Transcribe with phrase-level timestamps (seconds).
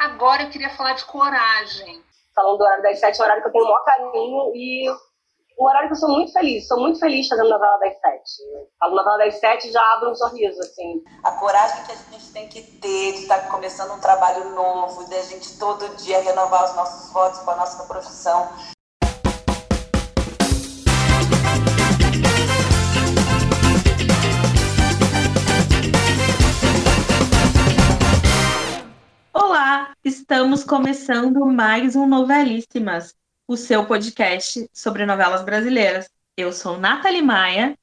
[0.00, 2.02] Agora eu queria falar de coragem.
[2.34, 4.90] Falando do horário das sete, é um horário que eu tenho o maior carinho e
[4.90, 6.66] um horário que eu sou muito feliz.
[6.66, 8.42] Sou muito feliz fazendo novela das sete.
[8.78, 11.04] Falo novela das sete já abro um sorriso, assim.
[11.22, 15.14] A coragem que a gente tem que ter de estar começando um trabalho novo, de
[15.16, 18.48] a gente todo dia renovar os nossos votos com a nossa profissão.
[30.30, 33.16] Estamos começando mais um Novelíssimas,
[33.48, 36.08] o seu podcast sobre novelas brasileiras.
[36.36, 37.76] Eu sou Nathalie Maia.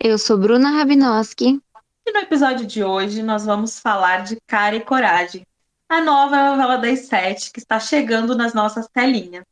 [0.00, 1.60] Eu sou Bruna Rabinowski.
[2.06, 5.46] E no episódio de hoje nós vamos falar de Cara e Coragem,
[5.86, 9.44] a nova novela das sete que está chegando nas nossas telinhas.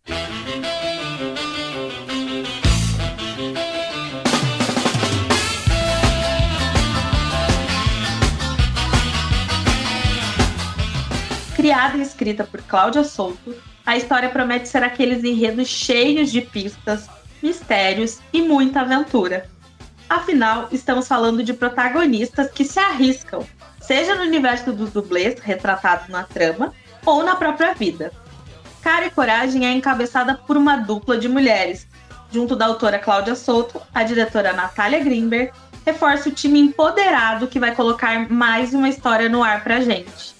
[11.61, 17.07] Criada e escrita por Cláudia Souto, a história promete ser aqueles enredos cheios de pistas,
[17.43, 19.47] mistérios e muita aventura.
[20.09, 23.47] Afinal, estamos falando de protagonistas que se arriscam,
[23.79, 26.73] seja no universo dos dublês, retratados na trama,
[27.05, 28.11] ou na própria vida.
[28.81, 31.87] Cara e Coragem é encabeçada por uma dupla de mulheres,
[32.33, 35.53] junto da autora Cláudia Souto, a diretora Natália Greenberg,
[35.85, 40.40] reforça o time empoderado que vai colocar mais uma história no ar pra gente.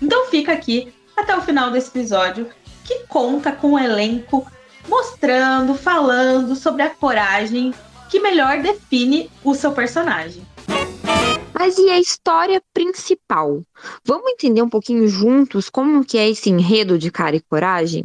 [0.00, 2.48] Então fica aqui até o final desse episódio,
[2.84, 4.46] que conta com um elenco
[4.88, 7.74] mostrando, falando sobre a coragem
[8.08, 10.42] que melhor define o seu personagem.
[11.52, 13.62] Mas e a história principal?
[14.04, 18.04] Vamos entender um pouquinho juntos como que é esse enredo de Cara e Coragem?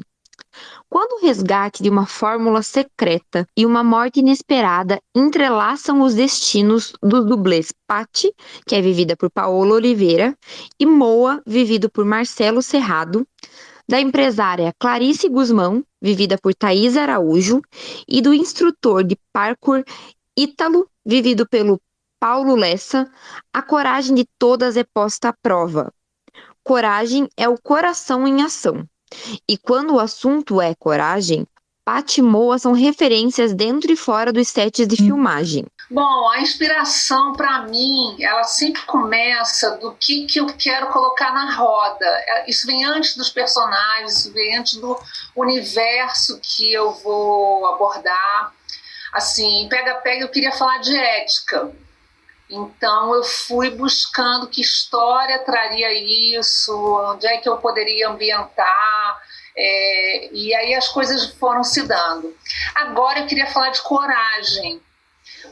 [0.93, 7.25] Quando o resgate de uma fórmula secreta e uma morte inesperada entrelaçam os destinos dos
[7.25, 8.31] dublês Patti,
[8.67, 10.37] que é vivida por Paola Oliveira,
[10.79, 13.27] e Moa, vivido por Marcelo Serrado,
[13.89, 17.59] da empresária Clarice Guzmão, vivida por Thaís Araújo,
[18.07, 19.83] e do instrutor de parkour
[20.37, 21.81] Ítalo, vivido pelo
[22.19, 23.11] Paulo Lessa,
[23.51, 25.91] a coragem de todas é posta à prova.
[26.63, 28.87] Coragem é o coração em ação.
[29.47, 31.45] E quando o assunto é coragem,
[31.85, 35.65] Pat e Moa são referências dentro e fora dos sets de filmagem.
[35.91, 41.53] Bom, a inspiração para mim, ela sempre começa do que, que eu quero colocar na
[41.53, 42.05] roda.
[42.47, 44.97] Isso vem antes dos personagens, isso vem antes do
[45.35, 48.53] universo que eu vou abordar.
[49.11, 51.69] Assim, pega pega, eu queria falar de ética.
[52.49, 55.91] Então eu fui buscando que história traria
[56.37, 56.73] isso,
[57.11, 59.21] onde é que eu poderia ambientar,
[59.55, 62.35] é, e aí as coisas foram se dando.
[62.75, 64.81] Agora eu queria falar de coragem,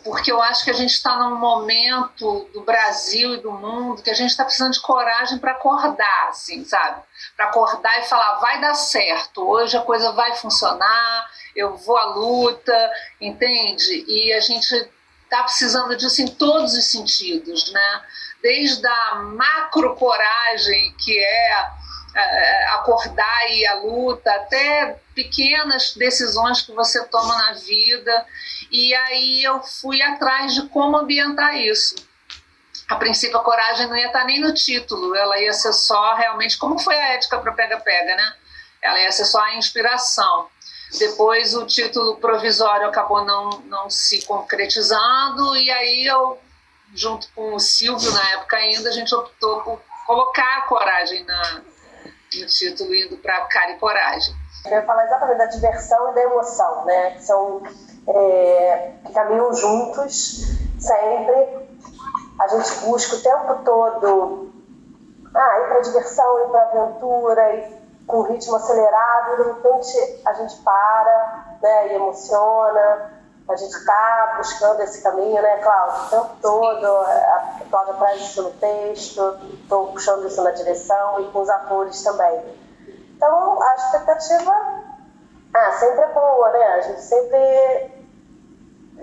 [0.04, 4.10] porque eu acho que a gente está num momento do Brasil e do mundo que
[4.10, 7.02] a gente está precisando de coragem para acordar, assim, sabe?
[7.36, 12.06] Para acordar e falar, vai dar certo, hoje a coisa vai funcionar, eu vou à
[12.06, 14.06] luta, entende?
[14.08, 14.90] E a gente
[15.32, 18.02] está precisando disso em todos os sentidos, né?
[18.44, 21.70] Desde a macro coragem, que é,
[22.16, 28.26] é acordar e à luta, até pequenas decisões que você toma na vida.
[28.70, 31.96] E aí eu fui atrás de como ambientar isso.
[32.90, 36.58] A princípio, a coragem não ia estar nem no título, ela ia ser só realmente
[36.58, 38.36] como foi a ética para pega-pega, né?
[38.82, 40.50] Ela ia ser só a inspiração.
[40.98, 46.38] Depois o título provisório acabou não, não se concretizando e aí eu,
[46.94, 51.62] junto com o Silvio na época ainda, a gente optou por colocar a coragem na,
[52.36, 54.36] no título, indo para cara e coragem.
[54.66, 57.12] Eu ia falar exatamente da diversão e da emoção, né?
[57.12, 57.64] Que são
[58.08, 60.42] é, que caminham juntos
[60.78, 61.68] sempre.
[62.40, 64.52] A gente busca o tempo todo
[65.34, 67.81] ah, ir para diversão, ir para aventura, ir
[68.12, 73.12] com ritmo acelerado, e de repente a gente para né, e emociona,
[73.50, 76.02] a gente está buscando esse caminho, né, Cláudia?
[76.02, 81.32] O tempo todo, a Cláudia traz isso no texto, estou puxando isso na direção e
[81.32, 82.44] com os atores também.
[83.16, 84.54] Então, a expectativa
[85.54, 86.66] ah, sempre é boa, né?
[86.66, 87.92] A gente sempre,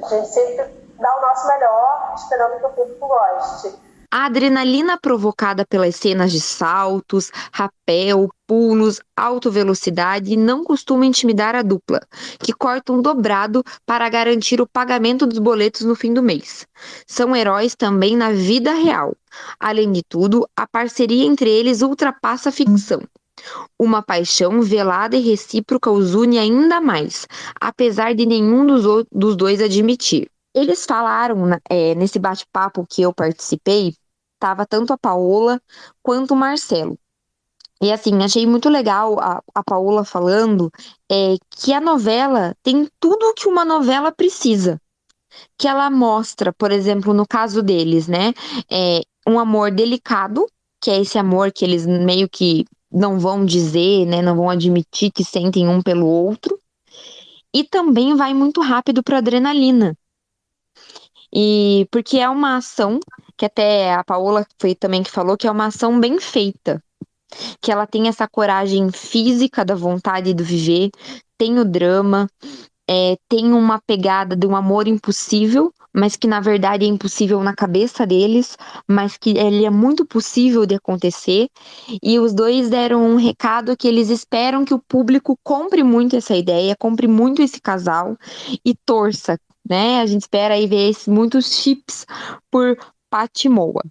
[0.03, 0.65] a gente sempre
[0.99, 3.88] dá o nosso melhor, esperando que o público goste.
[4.11, 11.61] A adrenalina provocada pelas cenas de saltos, rapel, pulos, alta velocidade não costuma intimidar a
[11.61, 12.01] dupla,
[12.39, 16.67] que cortam dobrado para garantir o pagamento dos boletos no fim do mês.
[17.07, 19.15] São heróis também na vida real.
[19.61, 23.03] Além de tudo, a parceria entre eles ultrapassa a ficção.
[23.79, 27.27] Uma paixão velada e recíproca os une ainda mais,
[27.61, 30.31] apesar de nenhum dos, dos dois admitir.
[30.55, 31.37] Eles falaram
[31.69, 33.95] é, nesse bate-papo que eu participei,
[34.35, 35.61] estava tanto a Paola
[36.03, 36.99] quanto o Marcelo.
[37.81, 40.71] E assim, achei muito legal a, a Paola falando
[41.11, 44.81] é, que a novela tem tudo que uma novela precisa.
[45.57, 48.33] Que ela mostra, por exemplo, no caso deles, né?
[48.71, 50.47] É, um amor delicado,
[50.81, 54.23] que é esse amor que eles meio que não vão dizer, né?
[54.23, 56.59] Não vão admitir que sentem um pelo outro.
[57.55, 59.97] E também vai muito rápido para adrenalina.
[61.33, 63.01] E porque é uma ação
[63.37, 66.83] que até a Paola foi também que falou que é uma ação bem feita
[67.61, 70.91] que ela tem essa coragem física da vontade de viver,
[71.37, 72.29] tem o drama,
[72.89, 77.55] é, tem uma pegada de um amor impossível, mas que na verdade é impossível na
[77.55, 78.57] cabeça deles,
[78.89, 81.49] mas que ele é muito possível de acontecer.
[82.03, 86.37] E os dois deram um recado que eles esperam que o público compre muito essa
[86.37, 88.17] ideia, compre muito esse casal
[88.65, 89.39] e torça,
[89.69, 90.01] né?
[90.01, 92.07] A gente espera aí ver muitos chips
[92.51, 92.77] por
[93.11, 93.83] Patimoa.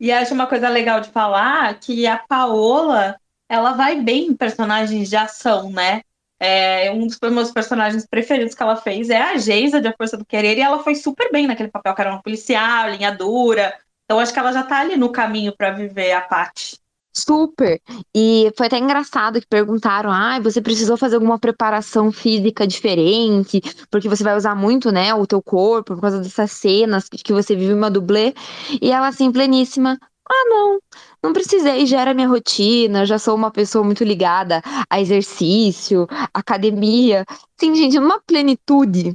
[0.00, 3.16] E acho uma coisa legal de falar que a Paola,
[3.48, 6.02] ela vai bem em personagens de ação, né?
[6.40, 10.16] É, um dos meus personagens preferidos que ela fez é a Geisa, de A Força
[10.16, 13.76] do Querer, e ela foi super bem naquele papel, que era uma policial, linha dura.
[14.04, 16.78] Então acho que ela já tá ali no caminho para viver a Paty.
[17.18, 17.80] Super.
[18.14, 23.60] E foi até engraçado que perguntaram: ah, você precisou fazer alguma preparação física diferente,
[23.90, 27.56] porque você vai usar muito, né, o teu corpo por causa dessas cenas que você
[27.56, 28.34] vive uma dublê.
[28.80, 29.98] E ela, assim, pleníssima:
[30.30, 30.78] ah, não,
[31.22, 37.24] não precisei, já era minha rotina, já sou uma pessoa muito ligada a exercício, academia.
[37.58, 39.14] Sim, gente, uma plenitude.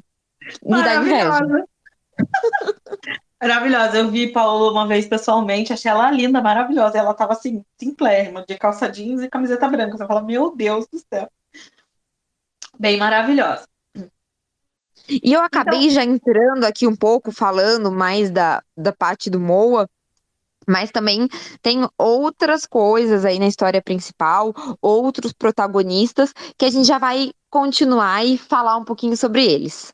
[0.64, 1.40] Me dá inveja.
[3.44, 3.98] Maravilhosa.
[3.98, 6.98] Eu vi Paulo uma vez pessoalmente, achei ela linda, maravilhosa.
[6.98, 9.98] Ela tava assim, simplérrima, de calça jeans e camiseta branca.
[9.98, 11.30] Você fala, meu Deus do céu.
[12.80, 13.68] Bem maravilhosa.
[15.10, 15.92] E eu acabei então...
[15.92, 19.90] já entrando aqui um pouco, falando mais da, da parte do Moa,
[20.66, 21.28] mas também
[21.62, 28.26] tem outras coisas aí na história principal, outros protagonistas, que a gente já vai continuar
[28.26, 29.94] e falar um pouquinho sobre eles.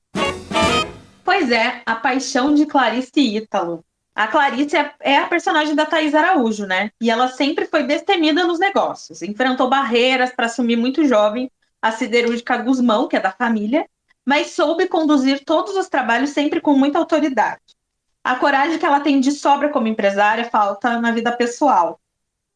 [1.30, 3.86] Pois é, a paixão de Clarice Ítalo.
[4.16, 6.90] A Clarice é, é a personagem da Thais Araújo, né?
[7.00, 9.22] E ela sempre foi destemida nos negócios.
[9.22, 13.88] Enfrentou barreiras para assumir muito jovem a siderúrgica Guzmão, que é da família,
[14.26, 17.62] mas soube conduzir todos os trabalhos sempre com muita autoridade.
[18.24, 22.02] A coragem que ela tem de sobra como empresária falta na vida pessoal,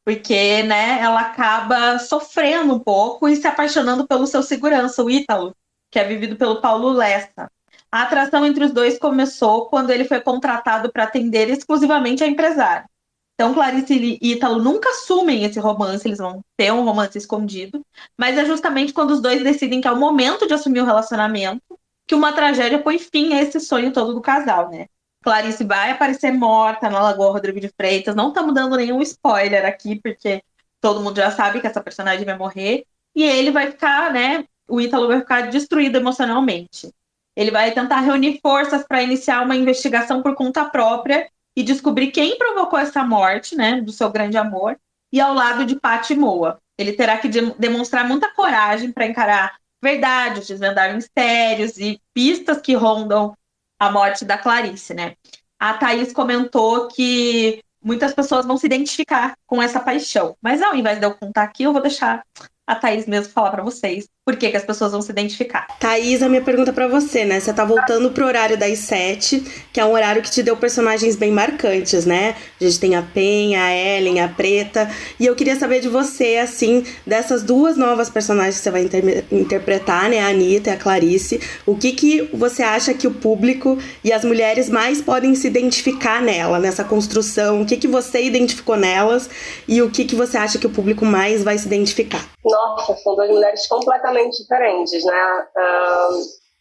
[0.04, 5.56] porque né, ela acaba sofrendo um pouco e se apaixonando pelo seu segurança, o Ítalo,
[5.92, 7.52] que é vivido pelo Paulo Lessa.
[7.94, 12.90] A atração entre os dois começou quando ele foi contratado para atender exclusivamente a empresária.
[13.36, 17.86] Então, Clarice e Ítalo nunca assumem esse romance, eles vão ter um romance escondido,
[18.18, 21.80] mas é justamente quando os dois decidem que é o momento de assumir o relacionamento
[22.08, 24.88] que uma tragédia põe fim a esse sonho todo do casal, né?
[25.24, 30.02] Clarice vai aparecer morta na Lagoa Rodrigo de Freitas, não estamos dando nenhum spoiler aqui,
[30.02, 30.42] porque
[30.82, 34.46] todo mundo já sabe que essa personagem vai morrer, e ele vai ficar, né?
[34.68, 36.92] O Ítalo vai ficar destruído emocionalmente.
[37.36, 42.38] Ele vai tentar reunir forças para iniciar uma investigação por conta própria e descobrir quem
[42.38, 44.78] provocou essa morte, né, do seu grande amor,
[45.12, 46.60] e ao lado de Patty Moa.
[46.78, 52.74] Ele terá que de demonstrar muita coragem para encarar verdades, desvendar mistérios e pistas que
[52.74, 53.36] rondam
[53.80, 55.16] a morte da Clarice, né?
[55.60, 61.00] A Thaís comentou que muitas pessoas vão se identificar com essa paixão, mas ao invés
[61.00, 62.26] de eu contar aqui, eu vou deixar
[62.66, 65.68] a Thaís mesmo falar para vocês por que, que, as pessoas vão se identificar.
[65.80, 67.42] Thaís, a minha pergunta para você, né?
[67.42, 71.18] Você tá voltando pro horário das sete, que é um horário que te deu personagens
[71.18, 72.34] bem marcantes, né?
[72.60, 74.90] A gente tem a Pen, a Ellen, a Preta.
[75.20, 79.26] E eu queria saber de você, assim, dessas duas novas personagens que você vai inter
[79.30, 80.22] interpretar, né?
[80.22, 81.42] A Anitta e a Clarice.
[81.66, 86.22] O que, que você acha que o público e as mulheres mais podem se identificar
[86.22, 87.62] nela, nessa construção?
[87.62, 89.30] O que, que você identificou nelas
[89.68, 92.26] e o que, que você acha que o público mais vai se identificar?
[92.46, 95.48] Nossa, são duas mulheres completamente diferentes, né?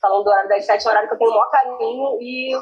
[0.02, 2.56] falando do horário das sete, é um horário que eu tenho o maior carinho e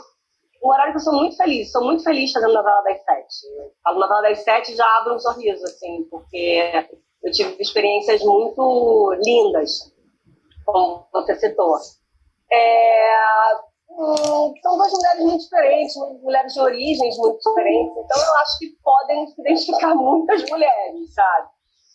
[0.62, 1.72] um horário que eu sou muito feliz.
[1.72, 3.46] Sou muito feliz fazendo novela das sete.
[3.82, 6.86] Falo novela das sete já abro um sorriso, assim, porque
[7.22, 9.92] eu tive experiências muito lindas,
[10.66, 11.76] como você citou.
[12.52, 13.56] É,
[13.90, 18.66] hum, são duas mulheres muito diferentes, mulheres de origens muito diferentes, então eu acho que
[18.82, 21.48] podem se identificar muitas mulheres, sabe?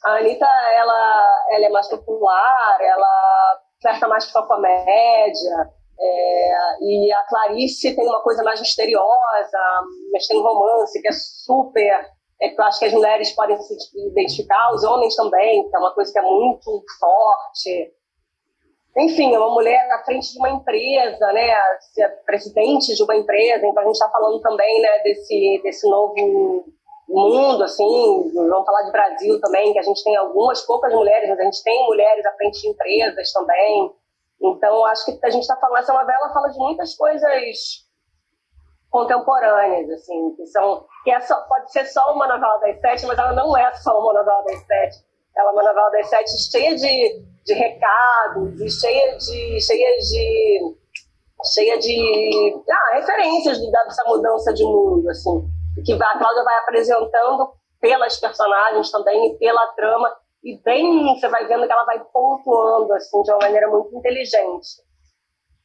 [0.06, 7.12] A Anitta, ela, ela é mais popular, ela flerta mais com a comédia, é, e
[7.12, 9.58] a Clarice tem uma coisa mais misteriosa,
[10.12, 12.14] mas tem um romance que é super.
[12.40, 13.74] É, que eu acho que as mulheres podem se
[14.10, 17.94] identificar, os homens também, que é uma coisa que é muito forte.
[18.98, 21.56] Enfim, é uma mulher à frente de uma empresa, né?
[21.94, 26.66] Ser presidente de uma empresa, então a gente está falando também né, desse, desse novo
[27.08, 31.40] mundo, assim, vamos falar de Brasil também, que a gente tem algumas poucas mulheres, mas
[31.40, 33.92] a gente tem mulheres à frente de empresas também.
[34.42, 37.86] Então, acho que a gente está falando, essa novela fala de muitas coisas
[38.90, 43.18] contemporâneas, assim, que são, que é só, pode ser só uma novela das sete, mas
[43.18, 45.06] ela não é só uma novela das sete.
[45.36, 50.76] Ela é uma novela das sete cheia de, de recados e cheia de, cheia de,
[51.54, 55.55] cheia de ah, referências dessa mudança de mundo, assim
[55.86, 60.12] que a Cláudia vai apresentando pelas personagens também pela trama,
[60.44, 64.84] e bem você vai vendo que ela vai pontuando assim, de uma maneira muito inteligente.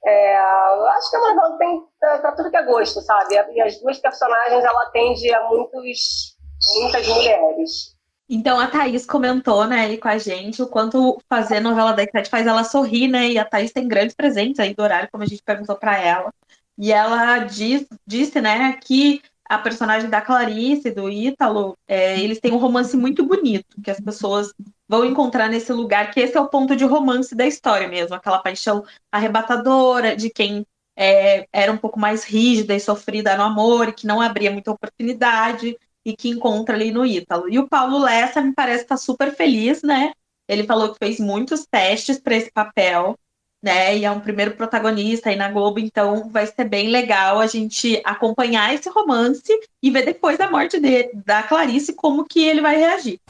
[0.04, 3.34] É, acho que é uma novela que tem para tudo que é gosto, sabe?
[3.34, 6.36] E as duas personagens ela atende a muitos,
[6.74, 7.96] muitas mulheres.
[8.28, 12.30] Então a Thaís comentou, né, aí com a gente o quanto fazer novela da Sete
[12.30, 13.28] faz ela sorrir, né?
[13.28, 16.32] E a Thaís tem grandes presentes aí do horário, como a gente perguntou para ela.
[16.78, 22.52] E ela diz, disse, né, que a personagem da Clarice, do Ítalo, é, eles têm
[22.52, 24.54] um romance muito bonito, que as pessoas
[24.88, 28.38] vão encontrar nesse lugar, que esse é o ponto de romance da história mesmo, aquela
[28.38, 30.64] paixão arrebatadora de quem
[30.96, 34.70] é, era um pouco mais rígida e sofrida no amor, e que não abria muita
[34.70, 37.48] oportunidade, e que encontra ali no Ítalo.
[37.48, 40.12] E o Paulo Lessa me parece estar tá super feliz, né?
[40.46, 43.18] Ele falou que fez muitos testes para esse papel,
[43.62, 43.96] né?
[43.96, 48.00] E é um primeiro protagonista aí na Globo, então vai ser bem legal a gente
[48.04, 49.52] acompanhar esse romance
[49.82, 53.20] e ver depois da morte de, da Clarice como que ele vai reagir.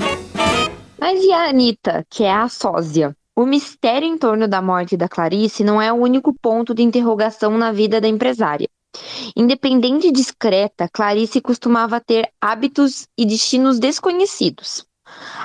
[0.98, 3.16] Mas e a Anitta, que é a sósia?
[3.34, 7.56] O mistério em torno da morte da Clarice não é o único ponto de interrogação
[7.56, 8.68] na vida da empresária.
[9.36, 14.84] Independente e discreta, Clarice costumava ter hábitos e destinos desconhecidos.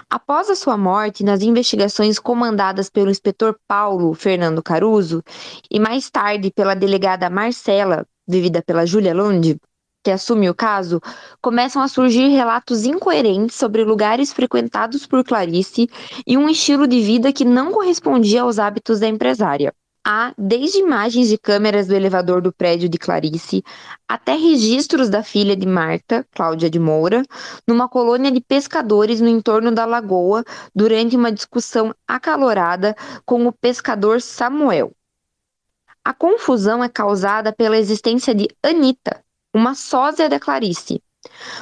[0.09, 5.23] Após a sua morte, nas investigações comandadas pelo inspetor Paulo Fernando Caruso
[5.69, 9.57] e mais tarde pela delegada Marcela, vivida pela Júlia Lund,
[10.03, 11.01] que assume o caso,
[11.41, 15.89] começam a surgir relatos incoerentes sobre lugares frequentados por Clarice
[16.27, 19.73] e um estilo de vida que não correspondia aos hábitos da empresária.
[20.07, 23.63] Há desde imagens de câmeras do elevador do prédio de Clarice,
[24.07, 27.23] até registros da filha de Marta, Cláudia de Moura,
[27.67, 30.43] numa colônia de pescadores no entorno da lagoa
[30.75, 32.95] durante uma discussão acalorada
[33.25, 34.91] com o pescador Samuel.
[36.03, 41.01] A confusão é causada pela existência de Anita, uma sósia da Clarice,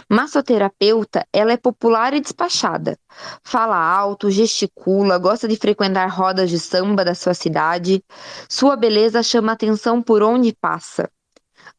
[0.09, 2.97] Massoterapeuta, ela é popular e despachada.
[3.43, 8.03] Fala alto, gesticula, gosta de frequentar rodas de samba da sua cidade.
[8.49, 11.09] Sua beleza chama atenção por onde passa.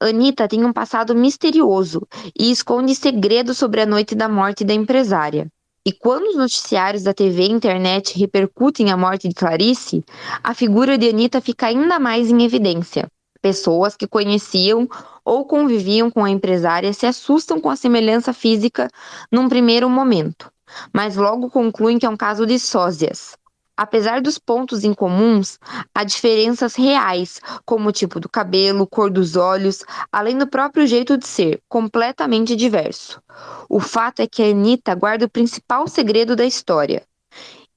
[0.00, 2.06] Anitta tem um passado misterioso
[2.38, 5.48] e esconde segredos sobre a noite da morte da empresária.
[5.86, 10.02] E quando os noticiários da TV e internet repercutem a morte de Clarice,
[10.42, 13.06] a figura de Anitta fica ainda mais em evidência.
[13.44, 14.88] Pessoas que conheciam
[15.22, 18.88] ou conviviam com a empresária se assustam com a semelhança física
[19.30, 20.50] num primeiro momento,
[20.94, 23.36] mas logo concluem que é um caso de sósias.
[23.76, 25.58] Apesar dos pontos em comuns,
[25.94, 31.18] há diferenças reais, como o tipo do cabelo, cor dos olhos, além do próprio jeito
[31.18, 33.20] de ser, completamente diverso.
[33.68, 37.06] O fato é que a Anitta guarda o principal segredo da história.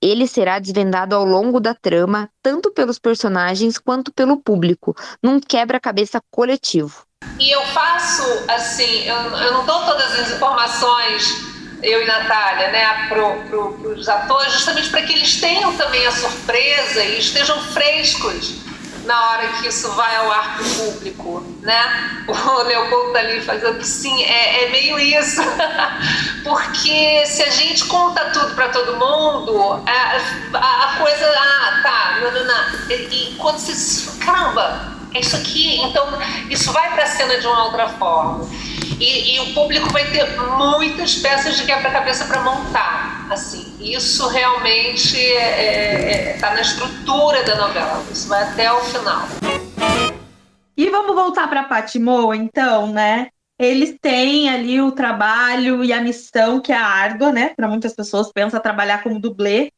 [0.02, 6.22] Ele será desvendado ao longo da trama, tanto pelos personagens quanto pelo público, num quebra-cabeça
[6.32, 7.06] coletivo.
[7.40, 11.24] E eu faço assim, eu, eu não dou todas as informações,
[11.82, 16.12] eu e Natália, né, para pro, os atores, justamente para que eles tenham também a
[16.12, 18.67] surpresa e estejam frescos
[19.08, 22.14] na hora que isso vai ao ar público, né?
[22.28, 25.42] O Leopoldo tá ali fazendo sim, é, é meio isso,
[26.44, 32.20] porque se a gente conta tudo para todo mundo, a, a, a, coisa, ah, tá,
[32.22, 32.90] não, não, não.
[32.90, 36.06] E, e quando você, caramba, é isso aqui, então
[36.50, 38.48] isso vai para a cena de uma outra forma.
[39.00, 40.26] E, e, o público vai ter
[40.58, 43.28] muitas peças de quebra-cabeça para montar.
[43.30, 48.04] Assim, isso realmente está é, é, tá na estrutura da novela.
[48.12, 49.28] Isso vai até o final.
[50.76, 53.28] E vamos voltar para Patimo, então, né?
[53.60, 57.50] Eles têm ali o trabalho e a missão que é árdua, né?
[57.56, 59.72] Para muitas pessoas pensa trabalhar como dublê,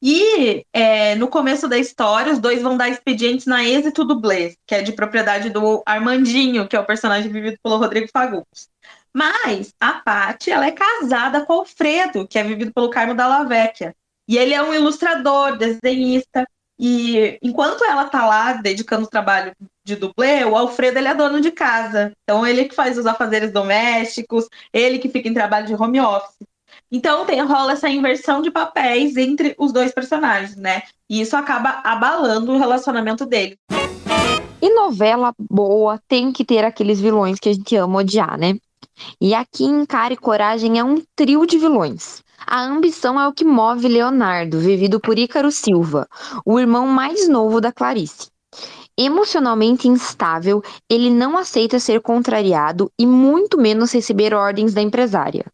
[0.00, 4.56] e é, no começo da história, os dois vão dar expedientes na êxito do Blaze,
[4.66, 8.68] que é de propriedade do Armandinho, que é o personagem vivido pelo Rodrigo Fagundes.
[9.12, 13.44] Mas a Paty, ela é casada com o Alfredo, que é vivido pelo Carmo Dalla
[13.44, 13.94] Vecchia.
[14.28, 16.46] E ele é um ilustrador, desenhista.
[16.78, 19.52] E enquanto ela tá lá dedicando o trabalho
[19.84, 22.12] de dublê, o Alfredo ele é dono de casa.
[22.22, 26.36] Então ele que faz os afazeres domésticos, ele que fica em trabalho de home office.
[26.90, 30.82] Então tem, rola essa inversão de papéis entre os dois personagens, né?
[31.08, 33.58] E isso acaba abalando o relacionamento deles.
[34.60, 38.56] E novela boa tem que ter aqueles vilões que a gente ama odiar, né?
[39.20, 42.22] E aqui em Cara e Coragem é um trio de vilões.
[42.46, 46.08] A ambição é o que move Leonardo, vivido por Ícaro Silva,
[46.44, 48.30] o irmão mais novo da Clarice.
[48.96, 55.44] Emocionalmente instável, ele não aceita ser contrariado e muito menos receber ordens da empresária.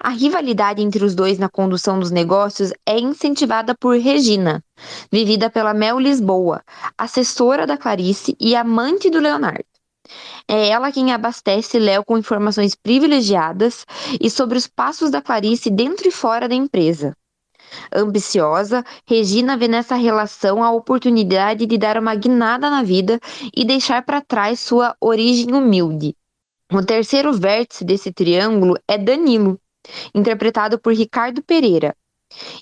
[0.00, 4.62] A rivalidade entre os dois na condução dos negócios é incentivada por Regina,
[5.10, 6.62] vivida pela Mel Lisboa,
[6.96, 9.64] assessora da Clarice e amante do Leonardo.
[10.46, 13.86] É ela quem abastece Léo com informações privilegiadas
[14.20, 17.16] e sobre os passos da Clarice dentro e fora da empresa.
[17.92, 23.18] Ambiciosa, Regina vê nessa relação a oportunidade de dar uma guinada na vida
[23.56, 26.14] e deixar para trás sua origem humilde.
[26.72, 29.58] O terceiro vértice desse triângulo é Danilo,
[30.14, 31.94] interpretado por Ricardo Pereira.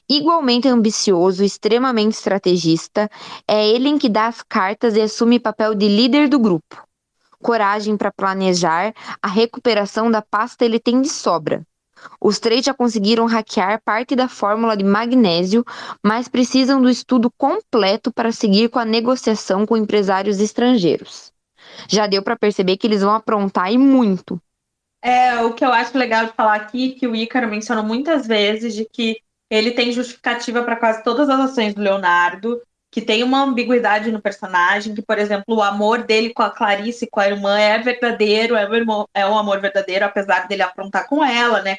[0.09, 3.11] Igualmente ambicioso, extremamente estrategista,
[3.49, 6.83] é ele em que dá as cartas e assume papel de líder do grupo.
[7.41, 11.67] Coragem para planejar, a recuperação da pasta ele tem de sobra.
[12.21, 15.65] Os três já conseguiram hackear parte da fórmula de magnésio,
[16.03, 21.33] mas precisam do estudo completo para seguir com a negociação com empresários estrangeiros.
[21.89, 24.41] Já deu para perceber que eles vão aprontar e muito.
[25.03, 28.75] É, o que eu acho legal de falar aqui, que o Ícaro mencionou muitas vezes,
[28.75, 33.43] de que ele tem justificativa para quase todas as ações do Leonardo, que tem uma
[33.43, 37.59] ambiguidade no personagem, que, por exemplo, o amor dele com a Clarice, com a irmã,
[37.59, 41.79] é verdadeiro, é irmão, é um amor verdadeiro, apesar dele aprontar com ela, né?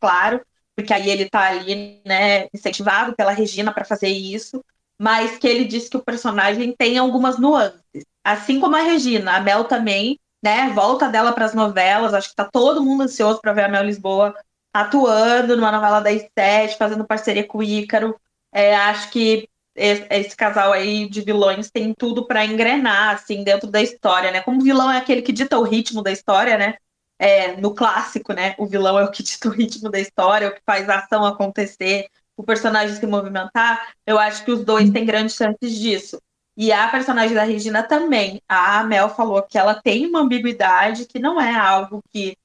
[0.00, 4.64] Claro, porque aí ele tá ali, né, incentivado pela Regina para fazer isso,
[4.98, 7.82] mas que ele diz que o personagem tem algumas nuances.
[8.24, 12.36] Assim como a Regina, a Mel também, né, volta dela para as novelas, acho que
[12.36, 14.32] tá todo mundo ansioso para ver a Mel Lisboa
[14.72, 18.14] atuando numa novela das sete, fazendo parceria com o Ícaro.
[18.52, 23.68] É, acho que esse, esse, casal aí de vilões tem tudo para engrenar, assim, dentro
[23.70, 24.40] da história, né?
[24.40, 26.74] Como vilão é aquele que dita o ritmo da história, né?
[27.18, 28.54] É, no clássico, né?
[28.56, 30.98] O vilão é o que dita o ritmo da história, é o que faz a
[30.98, 33.94] ação acontecer, o personagem se movimentar.
[34.06, 36.20] Eu acho que os dois têm grandes chances disso.
[36.56, 38.40] E a personagem da Regina também.
[38.48, 42.36] A Mel falou que ela tem uma ambiguidade, que não é algo que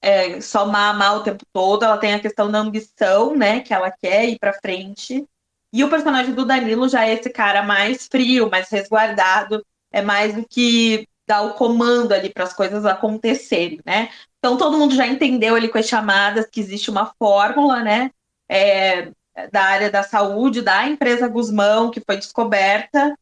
[0.00, 3.60] é só mamar o tempo todo, ela tem a questão da ambição, né?
[3.60, 5.26] Que ela quer ir para frente.
[5.72, 10.36] E o personagem do Danilo já é esse cara mais frio, mais resguardado, é mais
[10.36, 14.10] o que dá o comando ali para as coisas acontecerem, né?
[14.38, 18.10] Então todo mundo já entendeu ali com as chamadas que existe uma fórmula, né?
[18.48, 19.10] É,
[19.52, 23.16] da área da saúde, da empresa Guzmão, que foi descoberta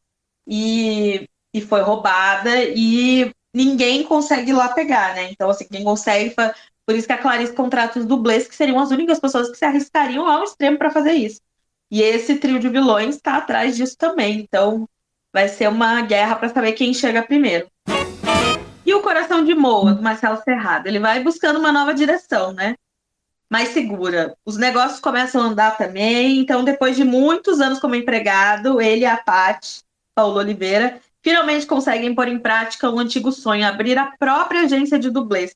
[0.47, 5.29] e, e foi roubada, e ninguém consegue ir lá pegar, né?
[5.31, 6.33] Então, assim, quem consegue.
[6.85, 9.65] Por isso que a Clarice contrata os dublês, que seriam as únicas pessoas que se
[9.65, 11.41] arriscariam ao extremo para fazer isso.
[11.89, 14.39] E esse trio de vilões está atrás disso também.
[14.39, 14.87] Então
[15.33, 17.69] vai ser uma guerra para saber quem chega primeiro.
[18.85, 22.75] E o Coração de Moa, do Marcelo Serrado, ele vai buscando uma nova direção, né?
[23.49, 24.35] Mais segura.
[24.45, 26.39] Os negócios começam a andar também.
[26.39, 29.81] Então, depois de muitos anos como empregado, ele e a Paty,
[30.17, 35.11] Paulo Oliveira, finalmente conseguem pôr em prática um antigo sonho, abrir a própria agência de
[35.11, 35.55] dublês.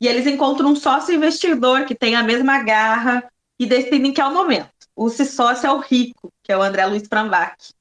[0.00, 4.24] E eles encontram um sócio investidor que tem a mesma garra e decidem que é
[4.24, 7.72] o momento o sócio é o Rico, que é o André Luiz Prambac.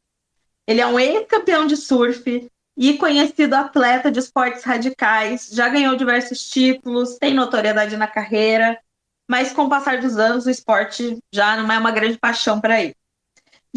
[0.67, 2.47] Ele é um ex-campeão de surf
[2.77, 8.79] e conhecido atleta de esportes radicais, já ganhou diversos títulos, tem notoriedade na carreira,
[9.27, 12.79] mas com o passar dos anos o esporte já não é uma grande paixão para
[12.83, 12.95] ele.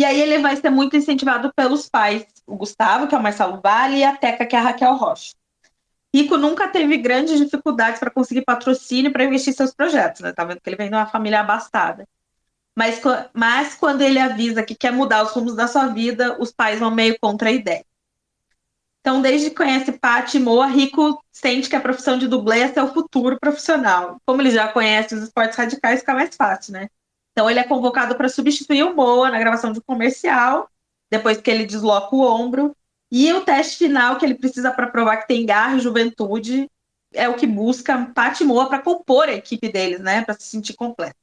[0.00, 3.60] E aí ele vai ser muito incentivado pelos pais, o Gustavo, que é o Marcelo
[3.62, 5.34] Vale, e a Teca, que é a Raquel Rocha.
[6.14, 10.32] Rico nunca teve grandes dificuldades para conseguir patrocínio para investir seus projetos, né?
[10.32, 12.08] Tá vendo que ele vem de uma família abastada.
[12.74, 12.98] Mas,
[13.34, 16.90] mas quando ele avisa que quer mudar os rumos da sua vida, os pais vão
[16.90, 17.84] meio contra a ideia.
[19.02, 22.72] Então, desde que conhece Paty e Moa, Rico sente que a profissão de dublê é
[22.72, 24.18] seu futuro profissional.
[24.24, 26.88] Como ele já conhece os esportes radicais, fica mais fácil, né?
[27.32, 30.68] Então, ele é convocado para substituir o Moa na gravação de um comercial,
[31.10, 32.76] depois que ele desloca o ombro.
[33.10, 36.70] E o teste final que ele precisa para provar que tem garra e juventude
[37.12, 40.22] é o que busca Paty e Moa para compor a equipe deles, né?
[40.22, 41.16] Para se sentir completo.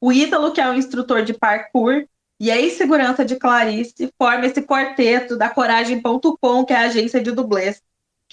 [0.00, 2.06] O Ítalo, que é um instrutor de parkour,
[2.40, 7.30] e a insegurança de Clarice forma esse quarteto da Coragem.com, que é a agência de
[7.30, 7.82] dublês,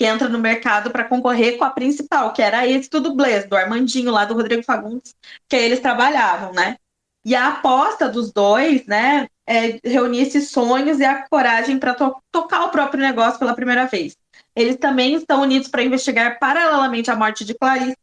[0.02, 3.56] que entra no mercado para concorrer com a principal, que era a êxito dublês, do
[3.56, 5.14] Armandinho, lá do Rodrigo Fagundes,
[5.48, 6.78] que eles trabalhavam, né?
[7.24, 12.16] E a aposta dos dois, né, é reunir esses sonhos e a coragem para to
[12.32, 14.18] tocar o próprio negócio pela primeira vez.
[14.56, 17.96] Eles também estão unidos para investigar paralelamente a morte de Clarice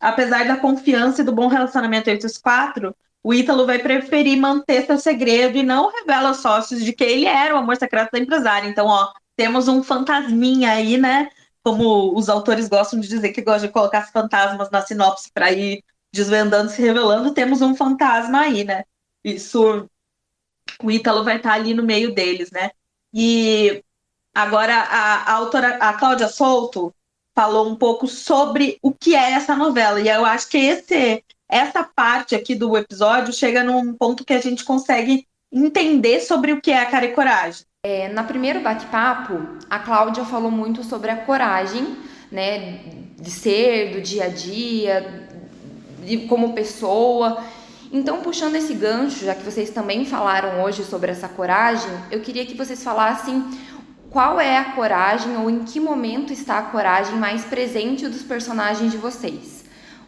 [0.00, 4.86] apesar da confiança e do bom relacionamento entre os quatro, o Ítalo vai preferir manter
[4.86, 8.18] seu segredo e não revela aos sócios de que ele era o amor secreto da
[8.18, 8.68] empresária.
[8.68, 11.30] Então, ó, temos um fantasminha aí, né?
[11.68, 15.52] como os autores gostam de dizer que gostam de colocar os fantasmas na sinopse para
[15.52, 18.84] ir desvendando, se revelando, temos um fantasma aí, né?
[19.22, 19.86] Isso,
[20.82, 22.70] o Ítalo vai estar ali no meio deles, né?
[23.12, 23.84] E
[24.34, 26.94] agora a, a autora, a Cláudia Souto,
[27.34, 30.00] falou um pouco sobre o que é essa novela.
[30.00, 34.40] E eu acho que esse, essa parte aqui do episódio chega num ponto que a
[34.40, 37.67] gente consegue entender sobre o que é a cara e coragem.
[37.84, 41.96] É, na primeiro bate-papo, a Cláudia falou muito sobre a coragem,
[42.28, 42.80] né,
[43.16, 45.28] de ser, do dia a dia,
[46.04, 47.40] de como pessoa.
[47.92, 52.44] Então, puxando esse gancho, já que vocês também falaram hoje sobre essa coragem, eu queria
[52.44, 53.44] que vocês falassem
[54.10, 58.90] qual é a coragem ou em que momento está a coragem mais presente dos personagens
[58.90, 59.57] de vocês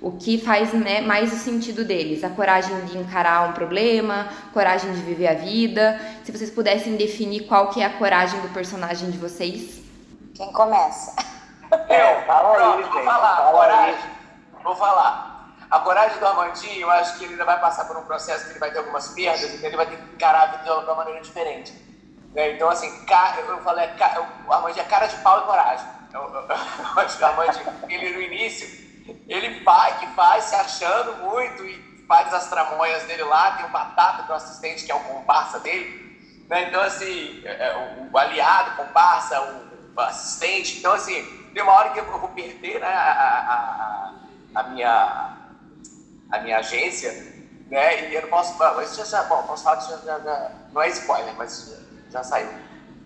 [0.00, 2.24] o que faz né, mais o sentido deles.
[2.24, 6.00] A coragem de encarar um problema, coragem de viver a vida.
[6.24, 9.80] Se vocês pudessem definir qual que é a coragem do personagem de vocês.
[10.34, 11.14] Quem começa?
[11.70, 13.36] Eu, fala Pronto, aí, vou falar.
[13.36, 13.94] Fala coragem.
[13.94, 14.62] Aí.
[14.62, 15.54] Vou falar.
[15.70, 18.52] A coragem do Armandinho, eu acho que ele ainda vai passar por um processo que
[18.52, 20.94] ele vai ter algumas perdas, então ele vai ter que encarar a vida de uma
[20.96, 21.72] maneira diferente.
[22.34, 22.54] Né?
[22.54, 23.88] Então, assim, eu falei,
[24.48, 25.86] o Armandinho é cara de pau e coragem.
[26.12, 28.89] Eu, eu, eu acho que o Armandinho, ele no início,
[29.28, 33.52] ele vai, que faz, se achando muito e faz as tramonhas dele lá.
[33.52, 36.44] Tem o Batata, que é o assistente, que é o comparsa dele.
[36.48, 36.68] Né?
[36.68, 40.78] Então, assim, é, é, o, aliado, o comparsa, o, assistente.
[40.78, 41.22] Então, assim,
[41.54, 44.14] tem uma hora que eu vou perder né, a,
[44.54, 45.36] a, a, minha,
[46.32, 47.12] a minha agência,
[47.70, 48.08] né?
[48.10, 48.56] E eu não posso.
[48.58, 51.76] Mas já, já, bom, posso falar que já, já, já não é spoiler, mas
[52.10, 52.48] já saiu.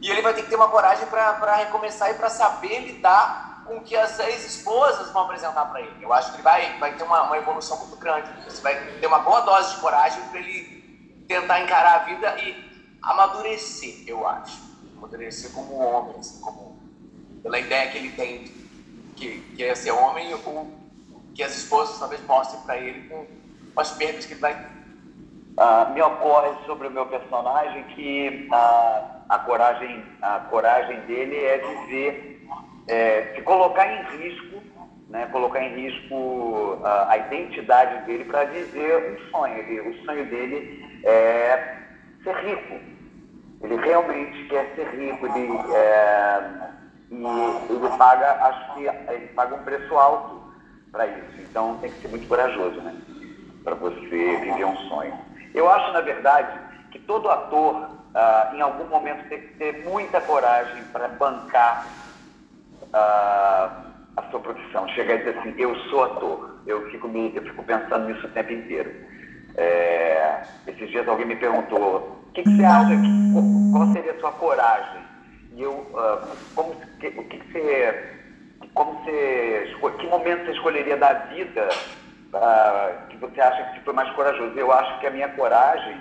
[0.00, 3.80] E ele vai ter que ter uma coragem para recomeçar e para saber lidar com
[3.80, 5.96] que as ex-esposas vão apresentar para ele.
[6.00, 8.28] Eu acho que ele vai, vai ter uma, uma evolução muito grande.
[8.44, 12.54] Você vai ter uma boa dose de coragem para ele tentar encarar a vida e
[13.02, 14.58] amadurecer, eu acho.
[14.96, 16.78] Amadurecer como homem, assim, como,
[17.42, 18.44] pela ideia que ele tem
[19.16, 20.84] que, que é ser homem o
[21.34, 23.26] que as esposas talvez mostrem para ele com,
[23.76, 24.54] as perdas que ele vai.
[25.56, 31.58] Uh, me ocorre sobre o meu personagem que uh, a coragem a coragem dele é
[31.58, 32.33] dizer
[32.88, 34.62] é, se colocar em risco,
[35.08, 39.56] né, colocar em risco a, a identidade dele para viver um sonho.
[39.58, 41.76] Ele, o sonho dele é
[42.22, 42.80] ser rico.
[43.62, 45.26] Ele realmente quer ser rico.
[45.26, 46.40] Ele, é,
[47.10, 50.42] e ele paga, acho que ele paga um preço alto
[50.90, 51.40] para isso.
[51.40, 52.94] Então tem que ser muito corajoso, né?
[53.62, 55.18] Para você viver um sonho.
[55.54, 56.58] Eu acho, na verdade,
[56.90, 61.86] que todo ator, ah, em algum momento, tem que ter muita coragem para bancar
[62.94, 64.88] a, sua profissão.
[64.88, 66.58] Chegar e dizer assim, eu sou ator.
[66.66, 68.90] Eu fico, me, eu fico pensando nisso o tempo inteiro.
[69.56, 74.20] É, esses dias alguém me perguntou, o que, que você acha, que, qual seria a
[74.20, 75.02] sua coragem?
[75.52, 78.10] E eu, uh, como, que, o que, que você,
[78.72, 81.68] como você, que momento você escolheria da vida
[82.32, 84.58] uh, que você acha que foi mais corajoso?
[84.58, 86.00] Eu acho que a minha coragem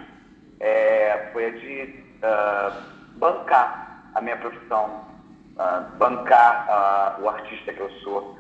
[0.60, 5.13] é, foi a de uh, bancar a minha profissão
[5.58, 8.38] uh, bancar uh, o artista que eu sou,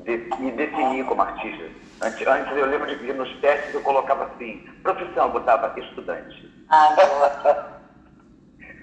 [0.00, 1.64] de, me definir como artista.
[2.02, 6.52] Antes, antes eu lembro de que nos testes eu colocava assim, profissão, eu botava estudante.
[6.68, 6.94] Ah,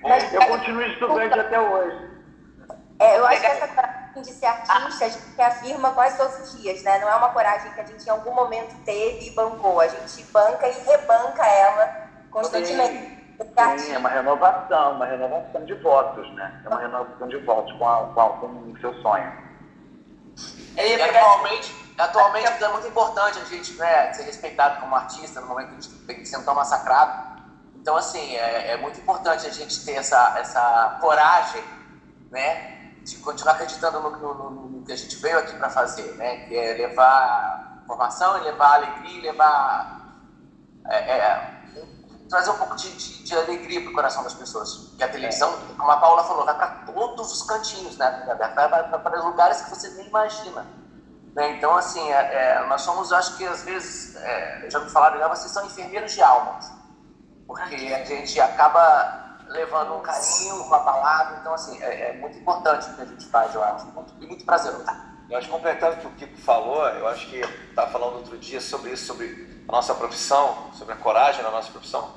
[0.01, 2.11] Mas, eu continuo estudante até hoje.
[2.99, 6.61] É, eu acho que essa coragem de ser artista, a gente afirma quase todos os
[6.61, 6.99] dias, né?
[6.99, 9.79] Não é uma coragem que a gente em algum momento teve e bancou.
[9.79, 12.93] A gente banca e rebanca ela constantemente.
[12.93, 13.20] Sim,
[13.91, 16.61] é uma renovação, uma renovação de votos, né?
[16.63, 19.31] É uma renovação de votos com, a, com, a, com o seu sonho.
[20.77, 25.47] É, e atualmente, atualmente é muito importante a gente né, ser respeitado como artista no
[25.47, 27.31] momento que a gente tem que ser tão massacrado.
[27.75, 31.63] Então, assim, é, é, muito importante a gente ter essa, essa coragem,
[32.29, 32.93] né?
[33.03, 36.45] De continuar acreditando no, no, no que a gente veio aqui para fazer, né?
[36.45, 39.99] Que é levar informação, levar alegria, levar...
[40.87, 41.60] É, é,
[42.31, 44.93] trazer um pouco de, de, de alegria para o coração das pessoas.
[44.97, 48.23] Que a televisão, como a Paula falou, vai para todos os cantinhos, né?
[48.25, 50.65] Vai, para lugares que você nem imagina.
[51.35, 51.57] Né?
[51.57, 55.27] Então, assim, é, é, nós somos, acho que às vezes, é, já me falaram, já
[55.27, 56.57] vocês são enfermeiros de alma.
[57.45, 61.37] Porque a gente acaba levando um carinho, uma palavra.
[61.41, 63.85] Então, assim, é, é muito importante o que a gente faz, eu acho.
[63.87, 64.85] Muito, e muito prazeroso.
[65.29, 68.61] Eu acho, completando o que o Kiko falou, eu acho que estava falando outro dia
[68.61, 72.13] sobre isso, sobre nossa profissão, sobre a coragem na nossa profissão.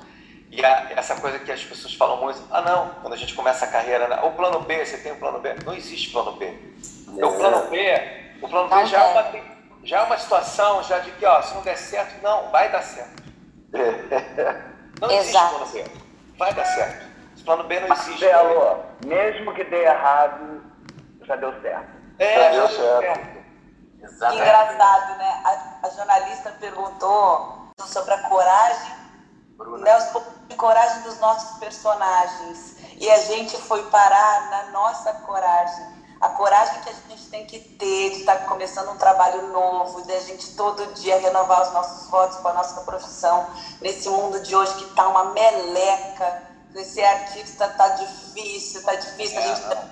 [0.51, 3.65] E a, essa coisa que as pessoas falam muito, ah não, quando a gente começa
[3.65, 4.19] a carreira, né?
[4.23, 5.55] o plano B, você tem um plano B?
[5.65, 6.45] Não existe plano B.
[6.45, 7.25] É.
[7.25, 9.41] O plano B, o plano B já é, uma,
[9.83, 12.83] já é uma situação já de que, ó, se não der certo, não, vai dar
[12.83, 13.23] certo.
[15.01, 15.55] Não existe Exato.
[15.55, 15.85] plano B.
[16.37, 17.05] Vai dar certo.
[17.35, 18.23] Esse plano B não existe.
[18.23, 20.63] Marcelo, mesmo que dê errado,
[21.23, 21.89] já deu certo.
[22.17, 23.34] É, deu certo.
[24.05, 24.41] Exatamente.
[24.41, 25.41] Que engraçado, né?
[25.43, 28.95] A, a, jornalista perguntou sobre a coragem,
[29.79, 32.75] né, os, coragem dos nossos personagens.
[32.97, 35.95] E a gente foi parar na nossa coragem.
[36.21, 40.13] A coragem que a gente tem que ter de estar começando um trabalho novo, de
[40.13, 43.45] a gente todo dia renovar os nossos votos para a nossa profissão,
[43.81, 46.45] nesse mundo de hoje que está uma meleca,
[46.83, 49.83] ser artista está difícil, está difícil, é, a gente tá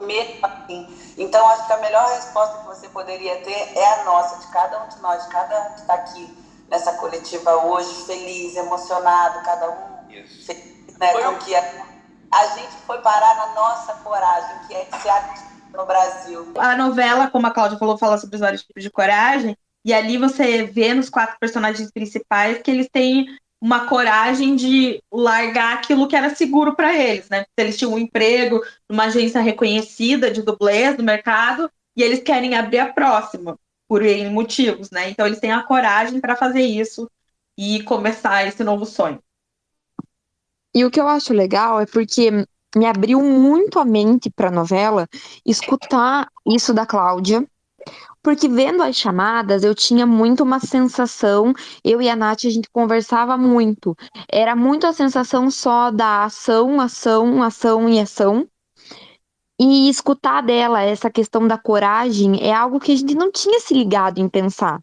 [0.00, 1.14] mesmo assim.
[1.16, 4.84] Então, acho que a melhor resposta que você poderia ter é a nossa, de cada
[4.84, 9.70] um de nós, de cada um que está aqui nessa coletiva hoje, feliz, emocionado, cada
[9.70, 10.46] um Isso.
[10.46, 11.84] feliz, né, com que a,
[12.32, 16.52] a gente foi parar na nossa coragem, que é de ser artista no Brasil.
[16.58, 20.16] A novela, como a Cláudia falou, fala sobre os vários tipos de coragem, e ali
[20.16, 23.26] você vê nos quatro personagens principais que eles têm
[23.64, 27.46] uma coragem de largar aquilo que era seguro para eles, né?
[27.56, 32.80] Eles tinham um emprego numa agência reconhecida de dublês do mercado e eles querem abrir
[32.80, 35.08] a próxima por N motivos, né?
[35.08, 37.10] Então eles têm a coragem para fazer isso
[37.56, 39.18] e começar esse novo sonho.
[40.74, 42.30] E o que eu acho legal é porque
[42.76, 45.08] me abriu muito a mente para a novela
[45.42, 47.42] escutar isso da Cláudia,
[48.24, 51.52] porque vendo as chamadas eu tinha muito uma sensação,
[51.84, 53.94] eu e a Nath a gente conversava muito,
[54.28, 58.48] era muito a sensação só da ação, ação, ação e ação,
[59.60, 63.74] e escutar dela essa questão da coragem é algo que a gente não tinha se
[63.74, 64.80] ligado em pensar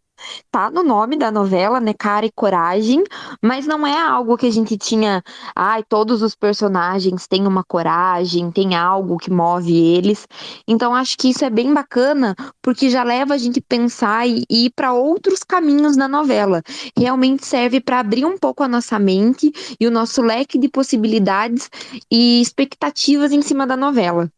[0.51, 1.93] tá no nome da novela, né?
[1.93, 3.03] Cara e coragem,
[3.41, 5.23] mas não é algo que a gente tinha.
[5.55, 10.27] Ai, todos os personagens têm uma coragem, tem algo que move eles.
[10.67, 14.65] Então acho que isso é bem bacana, porque já leva a gente pensar e, e
[14.65, 16.62] ir para outros caminhos na novela.
[16.97, 21.69] Realmente serve para abrir um pouco a nossa mente e o nosso leque de possibilidades
[22.10, 24.31] e expectativas em cima da novela.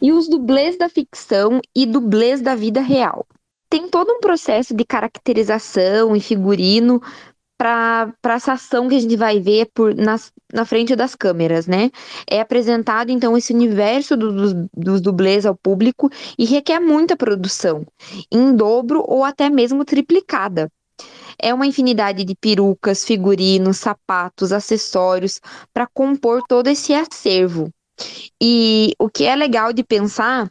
[0.00, 3.24] E os dublês da ficção e dublês da vida real
[3.72, 7.00] tem todo um processo de caracterização e figurino
[7.56, 11.90] para essa ação que a gente vai ver por, na frente das câmeras, né?
[12.30, 17.86] É apresentado, então, esse universo do, dos, dos dublês ao público e requer muita produção,
[18.30, 20.70] em dobro ou até mesmo triplicada.
[21.38, 25.40] É uma infinidade de perucas, figurinos, sapatos, acessórios
[25.72, 27.70] para compor todo esse acervo.
[28.38, 30.50] E o que é legal de pensar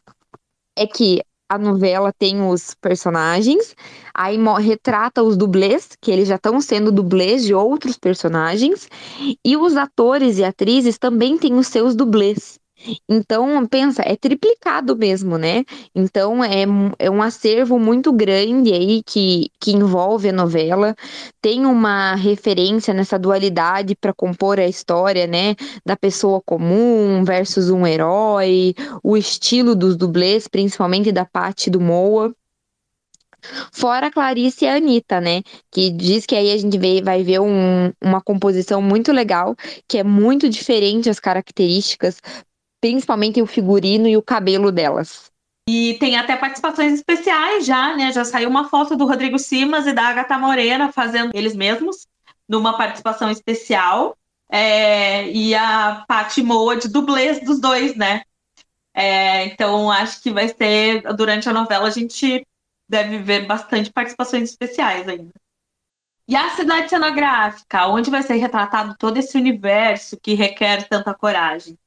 [0.76, 1.22] é que
[1.52, 3.76] a novela tem os personagens,
[4.16, 8.88] aí retrata os dublês, que eles já estão sendo dublês de outros personagens,
[9.44, 12.61] e os atores e atrizes também têm os seus dublês.
[13.08, 15.64] Então, pensa, é triplicado mesmo, né?
[15.94, 16.66] Então, é,
[16.98, 20.96] é um acervo muito grande aí que, que envolve a novela.
[21.42, 25.56] Tem uma referência nessa dualidade para compor a história, né?
[25.86, 32.34] Da pessoa comum versus um herói, o estilo dos dublês, principalmente da parte do Moa.
[33.72, 35.42] Fora a Clarice e a Anitta, né?
[35.72, 39.56] Que diz que aí a gente vai ver um, uma composição muito legal,
[39.88, 42.22] que é muito diferente as características,
[42.82, 45.32] principalmente o figurino e o cabelo delas.
[45.70, 48.12] E tem até participações especiais já, né?
[48.12, 52.08] Já saiu uma foto do Rodrigo Simas e da Agatha Morena fazendo eles mesmos,
[52.50, 54.18] numa participação especial.
[54.52, 58.24] É, e a Paty Moa de dublês dos dois, né?
[58.94, 62.46] É, então acho que vai ser, durante a novela, a gente
[62.90, 65.32] deve ver bastante participações especiais ainda.
[66.28, 71.78] E a cidade cenográfica, onde vai ser retratado todo esse universo que requer tanta coragem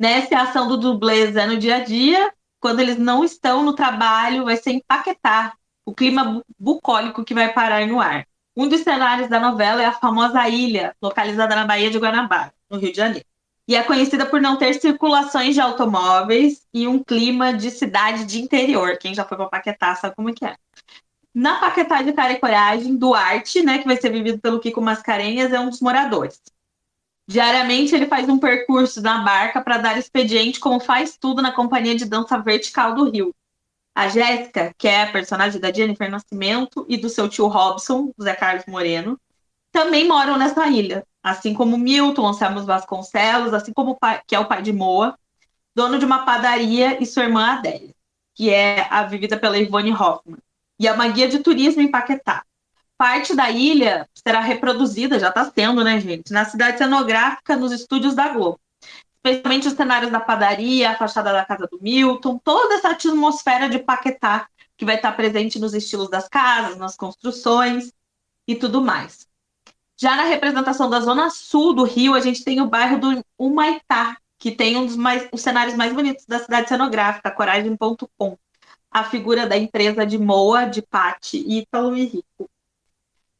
[0.00, 0.22] né?
[0.22, 3.74] Se a ação do dublês é no dia a dia, quando eles não estão no
[3.74, 8.26] trabalho, vai ser empaquetar o clima bucólico que vai parar no ar.
[8.56, 12.78] Um dos cenários da novela é a famosa ilha, localizada na Baía de Guanabara, no
[12.78, 13.26] Rio de Janeiro.
[13.68, 18.40] E é conhecida por não ter circulações de automóveis e um clima de cidade de
[18.40, 18.96] interior.
[18.98, 20.56] Quem já foi para Paquetá sabe como é que é.
[21.32, 25.52] Na Paquetá de Cara e Coragem, Duarte, né, que vai ser vivido pelo Kiko Mascarenhas,
[25.52, 26.40] é um dos moradores.
[27.30, 31.94] Diariamente ele faz um percurso na barca para dar expediente como faz tudo na companhia
[31.94, 33.32] de dança vertical do Rio.
[33.94, 38.34] A Jéssica, que é a personagem da Jennifer Nascimento e do seu tio Robson, Zé
[38.34, 39.16] Carlos Moreno,
[39.70, 44.46] também moram nessa ilha, assim como Milton Anselmo Vasconcelos, assim como pai, que é o
[44.46, 45.16] pai de Moa,
[45.72, 47.94] dono de uma padaria e sua irmã Adélia,
[48.34, 50.40] que é a vivida pela Ivone Hoffman,
[50.80, 52.44] e é uma guia de turismo em Paquetá
[53.00, 58.14] parte da ilha será reproduzida, já está sendo, né, gente, na cidade cenográfica, nos estúdios
[58.14, 58.60] da Globo.
[59.16, 63.78] Especialmente os cenários da padaria, a fachada da casa do Milton, toda essa atmosfera de
[63.78, 67.90] Paquetá que vai estar presente nos estilos das casas, nas construções
[68.46, 69.26] e tudo mais.
[69.96, 74.18] Já na representação da zona sul do Rio, a gente tem o bairro do Humaitá,
[74.38, 78.36] que tem um dos mais, os cenários mais bonitos da cidade cenográfica, coragem.com.
[78.90, 82.50] A figura da empresa de Moa, de Patti, Ítalo e Rico.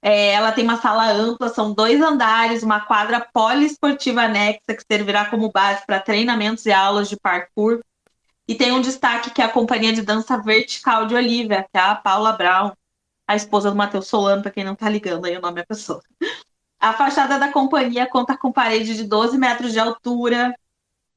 [0.02, 5.26] É, ela tem uma sala ampla, são dois andares, uma quadra poliesportiva anexa que servirá
[5.26, 7.80] como base para treinamentos e aulas de parkour.
[8.48, 11.80] E tem um destaque que é a companhia de dança vertical de Olivia, que é
[11.80, 12.72] a Paula Brown,
[13.26, 16.02] a esposa do Matheus Solano, para quem não está ligando aí o nome da pessoa.
[16.80, 20.54] A fachada da companhia conta com parede de 12 metros de altura,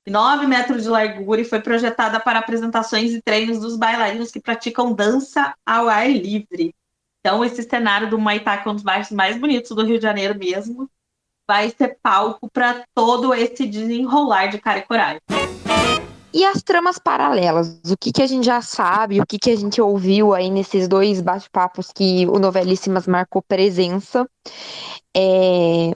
[0.05, 4.93] 9 metros de largura e foi projetada para apresentações e treinos dos bailarinos que praticam
[4.93, 6.75] dança ao ar livre.
[7.25, 10.03] Então, esse cenário do Maitá, que é um dos bairros mais bonitos do Rio de
[10.03, 10.89] Janeiro mesmo,
[11.47, 15.21] vai ser palco para todo esse desenrolar de cara e coragem.
[16.33, 17.79] E as tramas paralelas?
[17.89, 20.85] O que, que a gente já sabe, o que, que a gente ouviu aí nesses
[20.89, 24.29] dois bate-papos que o Novelíssimas marcou presença?
[25.15, 25.93] É...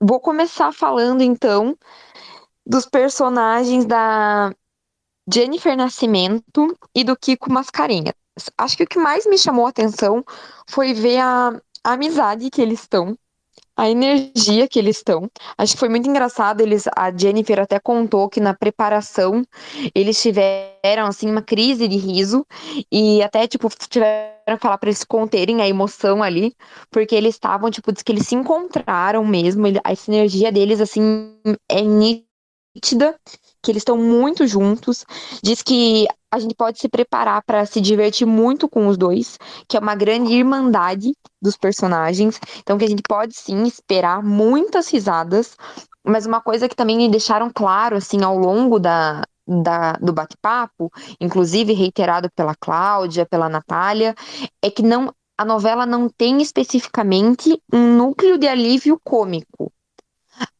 [0.00, 1.76] Vou começar falando, então,
[2.64, 4.52] dos personagens da
[5.28, 8.21] Jennifer Nascimento e do Kiko Mascarenhas.
[8.56, 10.24] Acho que o que mais me chamou a atenção
[10.68, 13.16] foi ver a, a amizade que eles estão
[13.76, 15.30] a energia que eles estão.
[15.56, 16.60] Acho que foi muito engraçado.
[16.60, 19.42] Eles, a Jennifer até contou que na preparação
[19.94, 22.46] eles tiveram assim uma crise de riso
[22.90, 26.54] e até tipo tiveram que falar para eles conterem a emoção ali,
[26.90, 29.66] porque eles estavam tipo diz que eles se encontraram mesmo.
[29.84, 31.36] A energia deles assim
[31.68, 32.26] é nítida,
[32.80, 35.04] que eles estão muito juntos.
[35.42, 39.76] Diz que a gente pode se preparar para se divertir muito com os dois, que
[39.76, 42.40] é uma grande irmandade dos personagens.
[42.60, 45.56] Então que a gente pode sim esperar muitas risadas,
[46.04, 50.90] mas uma coisa que também me deixaram claro assim ao longo da, da, do bate-papo,
[51.20, 54.14] inclusive reiterado pela Cláudia, pela Natália,
[54.62, 59.72] é que não a novela não tem especificamente um núcleo de alívio cômico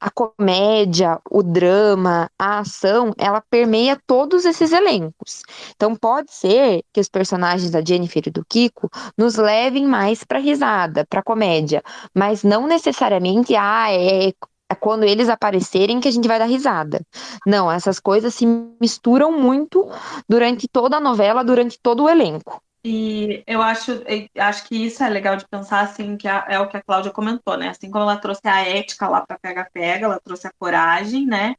[0.01, 5.42] a comédia, o drama, a ação, ela permeia todos esses elencos.
[5.75, 10.38] Então pode ser que os personagens da Jennifer e do Kiko nos levem mais para
[10.38, 11.83] risada, para comédia,
[12.14, 17.01] mas não necessariamente ah, é, é quando eles aparecerem que a gente vai dar risada.
[17.47, 18.47] Não, essas coisas se
[18.81, 19.88] misturam muito
[20.29, 22.61] durante toda a novela, durante todo o elenco.
[22.85, 23.92] E eu acho,
[24.38, 27.57] acho que isso é legal de pensar, assim, que é o que a Cláudia comentou,
[27.57, 27.68] né?
[27.68, 31.55] Assim como ela trouxe a ética lá para pega-pega, ela trouxe a coragem, né?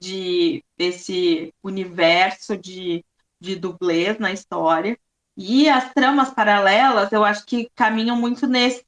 [0.00, 3.04] De esse universo de,
[3.40, 4.98] de dublês na história.
[5.36, 8.84] E as tramas paralelas, eu acho que caminham muito nesse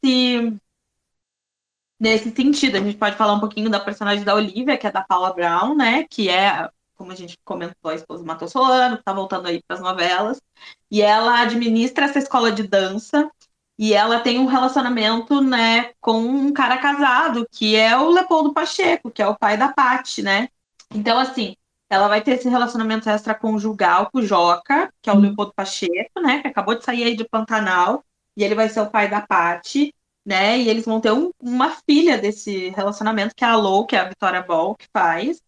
[1.98, 2.76] nesse sentido.
[2.76, 5.74] A gente pode falar um pouquinho da personagem da Olivia, que é da Paula Brown,
[5.76, 6.04] né?
[6.04, 9.76] Que é como a gente comentou, a esposa Matou Solano, que está voltando aí para
[9.76, 10.40] as novelas,
[10.90, 13.30] e ela administra essa escola de dança,
[13.78, 19.10] e ela tem um relacionamento, né, com um cara casado, que é o Leopoldo Pacheco,
[19.10, 20.48] que é o pai da Pati, né?
[20.94, 21.54] Então, assim,
[21.90, 26.40] ela vai ter esse relacionamento extraconjugal com o Joca, que é o Leopoldo Pacheco, né,
[26.40, 28.04] que acabou de sair aí de Pantanal,
[28.36, 31.70] e ele vai ser o pai da Pati, né, e eles vão ter um, uma
[31.88, 35.40] filha desse relacionamento, que é a Lou, que é a Vitória Ball, que faz,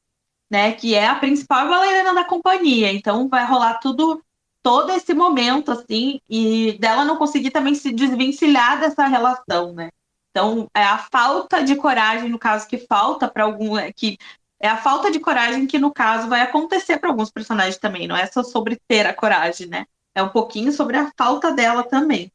[0.51, 0.73] né?
[0.73, 2.93] Que é a principal bailarina da companhia.
[2.93, 4.23] Então vai rolar tudo,
[4.63, 9.91] todo esse momento, assim, e dela não conseguir também se desvencilhar dessa relação, né?
[10.31, 13.77] Então, é a falta de coragem, no caso, que falta para algum.
[13.77, 14.19] É que
[14.61, 18.07] é a falta de coragem que, no caso, vai acontecer para alguns personagens também.
[18.07, 19.87] Não é só sobre ter a coragem, né?
[20.15, 22.31] É um pouquinho sobre a falta dela também.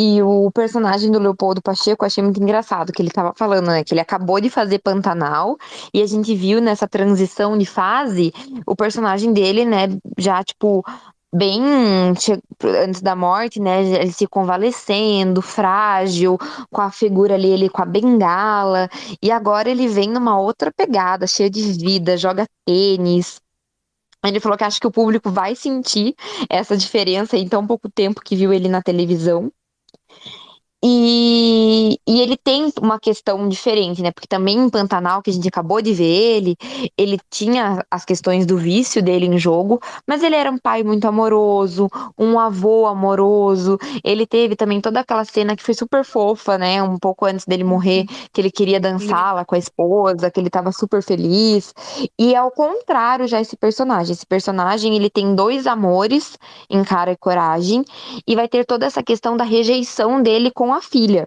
[0.00, 3.82] E o personagem do Leopoldo Pacheco eu achei muito engraçado, que ele tava falando, né?
[3.82, 5.56] Que ele acabou de fazer Pantanal,
[5.92, 8.32] e a gente viu nessa transição de fase
[8.64, 10.84] o personagem dele, né, já, tipo,
[11.34, 11.60] bem
[12.84, 13.82] antes da morte, né?
[13.82, 16.38] Ele se convalescendo, frágil,
[16.70, 18.88] com a figura ali, ele com a bengala,
[19.20, 23.40] e agora ele vem numa outra pegada, cheia de vida, joga tênis.
[24.24, 26.14] Ele falou que acha que o público vai sentir
[26.48, 29.50] essa diferença em tão pouco tempo que viu ele na televisão.
[30.84, 34.12] E, e ele tem uma questão diferente, né?
[34.12, 36.56] Porque também em Pantanal, que a gente acabou de ver ele,
[36.96, 41.06] ele tinha as questões do vício dele em jogo, mas ele era um pai muito
[41.06, 43.76] amoroso, um avô amoroso.
[44.04, 46.80] Ele teve também toda aquela cena que foi super fofa, né?
[46.80, 50.50] Um pouco antes dele morrer, que ele queria dançar lá com a esposa, que ele
[50.50, 51.74] tava super feliz.
[52.16, 54.12] E ao contrário, já esse personagem.
[54.12, 56.38] Esse personagem, ele tem dois amores
[56.70, 57.84] em cara e coragem,
[58.26, 61.26] e vai ter toda essa questão da rejeição dele com com a filha.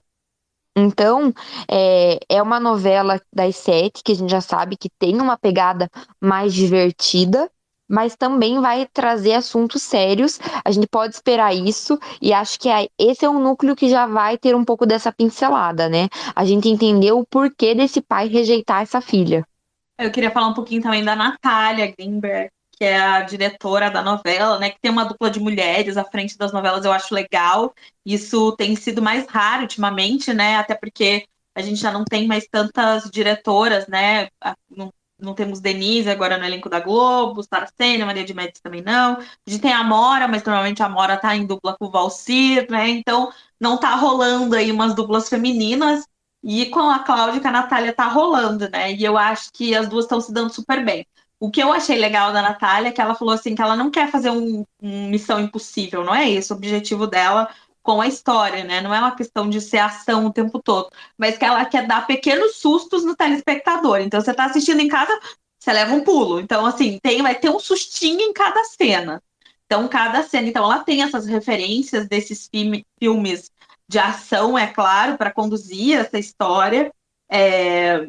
[0.77, 1.33] Então,
[1.69, 5.89] é, é uma novela das sete, que a gente já sabe que tem uma pegada
[6.21, 7.49] mais divertida,
[7.89, 10.39] mas também vai trazer assuntos sérios.
[10.63, 14.05] A gente pode esperar isso, e acho que é, esse é um núcleo que já
[14.05, 16.07] vai ter um pouco dessa pincelada, né?
[16.35, 19.43] A gente entender o porquê desse pai rejeitar essa filha.
[19.99, 24.57] Eu queria falar um pouquinho também da Natália Greenberg, que é a diretora da novela,
[24.57, 24.71] né?
[24.71, 27.75] Que tem uma dupla de mulheres à frente das novelas, eu acho legal.
[28.03, 30.55] Isso tem sido mais raro ultimamente, né?
[30.55, 34.29] Até porque a gente já não tem mais tantas diretoras, né?
[34.67, 39.19] Não, não temos Denise agora no elenco da Globo, Saracenia, Maria de Médici também não.
[39.19, 42.65] A gente tem a Mora, mas normalmente a Mora tá em dupla com o Valcir,
[42.71, 42.89] né?
[42.89, 46.03] Então não tá rolando aí umas duplas femininas.
[46.43, 48.91] E com a Cláudia e com a Natália tá rolando, né?
[48.93, 51.05] E eu acho que as duas estão se dando super bem.
[51.41, 53.89] O que eu achei legal da Natália é que ela falou assim que ela não
[53.89, 57.49] quer fazer um, um missão impossível, não é esse o objetivo dela
[57.81, 58.79] com a história, né?
[58.79, 62.05] Não é uma questão de ser ação o tempo todo, mas que ela quer dar
[62.05, 64.01] pequenos sustos no telespectador.
[64.01, 65.11] Então você está assistindo em casa,
[65.59, 66.39] você leva um pulo.
[66.39, 69.19] Então assim, tem vai ter um sustinho em cada cena.
[69.65, 72.47] Então cada cena, então ela tem essas referências desses
[72.99, 73.51] filmes
[73.89, 76.93] de ação, é claro, para conduzir essa história.
[77.31, 78.07] É,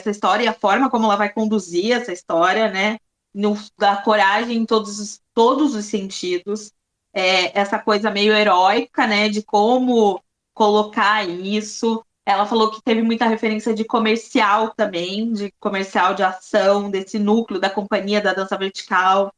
[0.00, 2.98] essa história e a forma como ela vai conduzir essa história, né?
[3.32, 6.72] No, da coragem em todos, todos os sentidos
[7.12, 10.22] é, essa coisa meio heróica, né, de como
[10.54, 12.04] colocar isso.
[12.24, 17.60] Ela falou que teve muita referência de comercial também, de comercial de ação, desse núcleo
[17.60, 19.32] da companhia da dança vertical.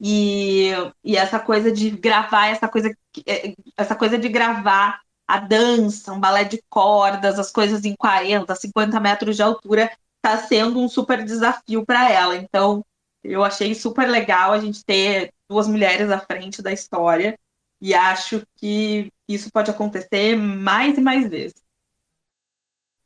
[0.00, 0.70] E,
[1.04, 2.90] e essa coisa de gravar, essa coisa,
[3.26, 5.00] é, essa coisa de gravar
[5.32, 10.36] a dança, um balé de cordas, as coisas em 40, 50 metros de altura, está
[10.46, 12.36] sendo um super desafio para ela.
[12.36, 12.84] Então,
[13.24, 17.38] eu achei super legal a gente ter duas mulheres à frente da história
[17.80, 21.61] e acho que isso pode acontecer mais e mais vezes.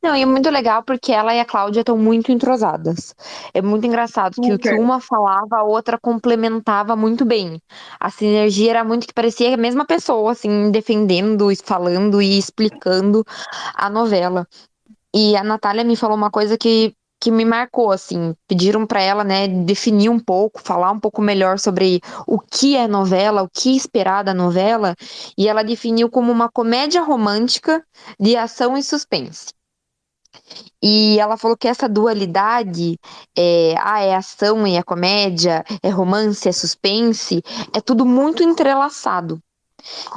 [0.01, 3.15] Não, e é muito legal porque ela e a Cláudia estão muito entrosadas.
[3.53, 7.59] É muito engraçado que o que uma falava, a outra complementava muito bem.
[7.99, 13.23] A sinergia era muito que parecia a mesma pessoa, assim, defendendo, falando e explicando
[13.75, 14.47] a novela.
[15.13, 18.35] E a Natália me falou uma coisa que que me marcou, assim.
[18.47, 22.87] Pediram para ela, né, definir um pouco, falar um pouco melhor sobre o que é
[22.87, 24.95] novela, o que esperar da novela,
[25.37, 27.83] e ela definiu como uma comédia romântica
[28.19, 29.56] de ação e suspense.
[30.81, 32.99] E ela falou que essa dualidade,
[33.37, 37.41] é, ah, é ação e é comédia, é romance, é suspense,
[37.73, 39.41] é tudo muito entrelaçado.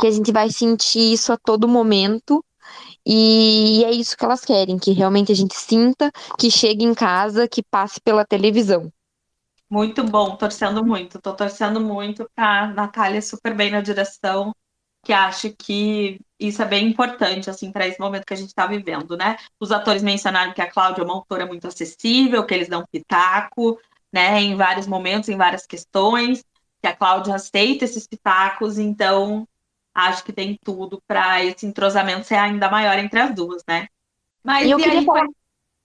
[0.01, 2.45] Que a gente vai sentir isso a todo momento
[3.07, 7.49] e é isso que elas querem, que realmente a gente sinta, que chegue em casa,
[7.49, 8.93] que passe pela televisão.
[9.69, 11.21] Muito bom, torcendo muito.
[11.21, 14.53] Tô torcendo muito pra Natália super bem na direção,
[15.03, 18.67] que acho que isso é bem importante, assim, para esse momento que a gente está
[18.67, 19.37] vivendo, né?
[19.59, 23.79] Os atores mencionaram que a Cláudia é uma autora muito acessível, que eles dão pitaco,
[24.13, 26.45] né, em vários momentos, em várias questões,
[26.83, 29.47] que a Cláudia aceita esses pitacos, então
[29.95, 33.89] acho que tem tudo para esse entrosamento ser ainda maior entre as duas, né?
[34.43, 35.27] Mas e eu queria aí, falar...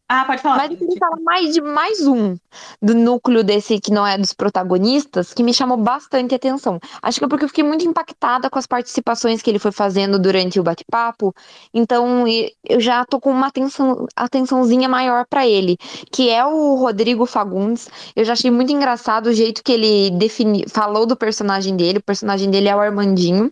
[0.08, 0.58] Ah, pode falar.
[0.58, 2.38] Mas eu queria falar mais de mais um
[2.80, 6.80] do núcleo desse que não é dos protagonistas, que me chamou bastante atenção.
[7.02, 10.20] Acho que é porque eu fiquei muito impactada com as participações que ele foi fazendo
[10.20, 11.34] durante o bate-papo.
[11.74, 12.26] Então,
[12.70, 15.76] eu já tô com uma atenção, atençãozinha maior para ele,
[16.12, 17.90] que é o Rodrigo Fagundes.
[18.16, 21.98] Eu já achei muito engraçado o jeito que ele defini, falou do personagem dele.
[21.98, 23.52] O personagem dele é o Armandinho.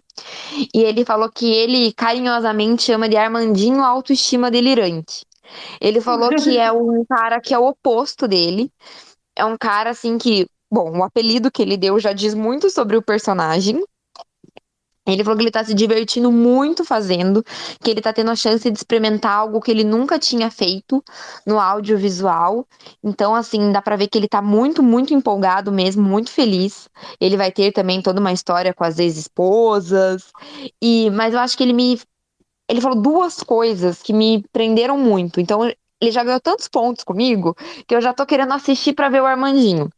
[0.71, 5.25] E ele falou que ele carinhosamente chama de Armandinho autoestima delirante.
[5.79, 8.71] Ele falou que é um cara que é o oposto dele.
[9.35, 12.97] É um cara assim que, bom, o apelido que ele deu já diz muito sobre
[12.97, 13.83] o personagem.
[15.05, 17.43] Ele falou que ele tá se divertindo muito fazendo,
[17.81, 21.03] que ele tá tendo a chance de experimentar algo que ele nunca tinha feito
[21.45, 22.65] no audiovisual.
[23.03, 26.89] Então, assim, dá pra ver que ele tá muito, muito empolgado mesmo, muito feliz.
[27.19, 30.31] Ele vai ter também toda uma história com as ex-esposas.
[30.81, 31.99] E, mas eu acho que ele me
[32.69, 35.39] ele falou duas coisas que me prenderam muito.
[35.39, 37.55] Então, ele já ganhou tantos pontos comigo
[37.87, 39.89] que eu já tô querendo assistir para ver o Armandinho.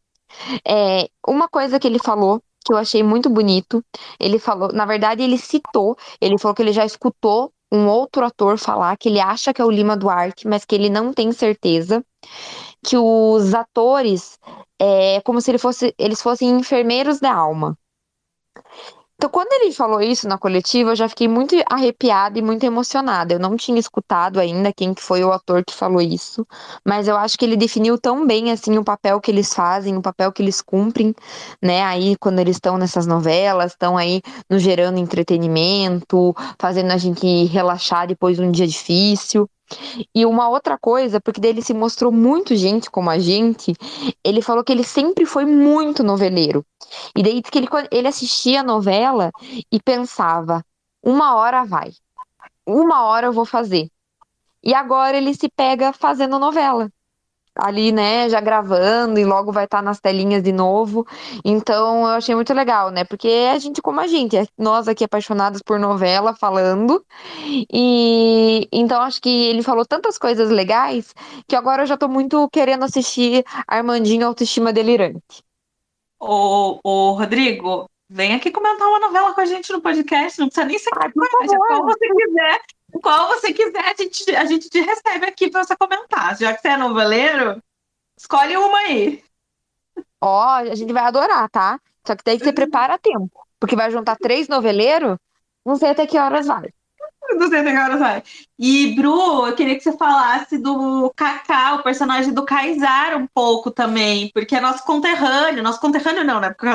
[0.67, 3.83] É, uma coisa que ele falou que eu achei muito bonito,
[4.19, 8.57] ele falou, na verdade, ele citou, ele falou que ele já escutou um outro ator
[8.57, 12.03] falar que ele acha que é o Lima Duarte, mas que ele não tem certeza,
[12.83, 14.39] que os atores
[14.79, 17.77] é como se ele fosse, eles fossem enfermeiros da alma.
[19.17, 23.33] Então, quando ele falou isso na coletiva, eu já fiquei muito arrepiada e muito emocionada.
[23.33, 26.45] Eu não tinha escutado ainda quem que foi o ator que falou isso,
[26.85, 30.01] mas eu acho que ele definiu tão bem assim o papel que eles fazem, o
[30.01, 31.15] papel que eles cumprem,
[31.61, 31.81] né?
[31.83, 38.07] Aí quando eles estão nessas novelas, estão aí nos gerando entretenimento, fazendo a gente relaxar
[38.07, 39.49] depois de um dia difícil.
[40.13, 43.73] E uma outra coisa, porque dele se mostrou muito gente como a gente,
[44.23, 46.65] ele falou que ele sempre foi muito noveleiro.
[47.15, 49.31] E daí que ele, ele assistia a novela
[49.71, 50.63] e pensava:
[51.03, 51.91] uma hora vai,
[52.65, 53.89] uma hora eu vou fazer.
[54.63, 56.89] E agora ele se pega fazendo novela.
[57.55, 61.05] Ali, né, já gravando e logo vai estar tá nas telinhas de novo.
[61.43, 63.03] Então, eu achei muito legal, né?
[63.03, 67.05] Porque é a gente como a gente, é nós aqui apaixonados por novela falando.
[67.71, 71.13] E então acho que ele falou tantas coisas legais
[71.47, 75.43] que agora eu já tô muito querendo assistir Armandinho Autoestima Delirante.
[76.19, 80.65] Ô, ô Rodrigo, vem aqui comentar uma novela com a gente no podcast, não precisa
[80.65, 82.61] nem ser Ai, qual você quiser
[82.99, 86.37] qual você quiser, a gente, a gente te recebe aqui para você comentar.
[86.37, 87.61] Já que você é noveleiro,
[88.17, 89.23] escolhe uma aí.
[90.21, 91.79] Ó, oh, a gente vai adorar, tá?
[92.05, 93.31] Só que daí você prepara a tempo.
[93.59, 95.17] Porque vai juntar três noveleiros,
[95.65, 96.69] não sei até que horas vai.
[97.31, 98.23] Não sei até que horas vai.
[98.59, 103.71] E, Bru, eu queria que você falasse do Kaká, o personagem do Kaysar, um pouco
[103.71, 105.63] também, porque é nosso conterrâneo.
[105.63, 106.49] Nosso conterrâneo não, né?
[106.49, 106.67] Porque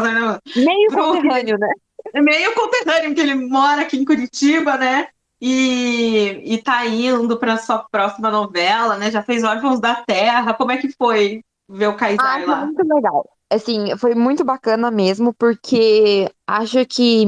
[0.56, 1.68] Meio Bru, conterrâneo, né?
[2.12, 5.08] É meio conterrâneo, porque ele mora aqui em Curitiba, né?
[5.40, 9.10] E, e tá indo para sua próxima novela, né?
[9.10, 10.52] Já fez Órfãos da Terra.
[10.54, 12.66] Como é que foi ver o Kaysar ah, lá?
[12.66, 13.28] Muito legal.
[13.48, 17.24] Assim, foi muito bacana mesmo, porque acho que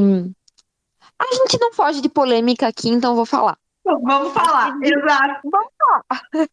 [1.18, 3.56] a gente não foge de polêmica aqui, então vou falar.
[3.84, 5.40] Vamos falar, exato.
[5.50, 6.22] Vamos falar.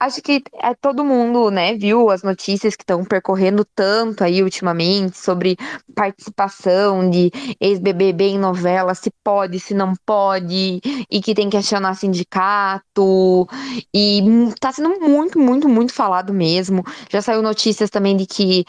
[0.00, 5.16] Acho que é, todo mundo, né, viu as notícias que estão percorrendo tanto aí ultimamente
[5.16, 5.56] sobre
[5.94, 11.94] participação de ex-BBB em novela, se pode, se não pode, e que tem que acionar
[11.94, 13.46] sindicato,
[13.94, 14.22] e
[14.60, 16.82] tá sendo muito, muito, muito falado mesmo.
[17.08, 18.64] Já saiu notícias também de que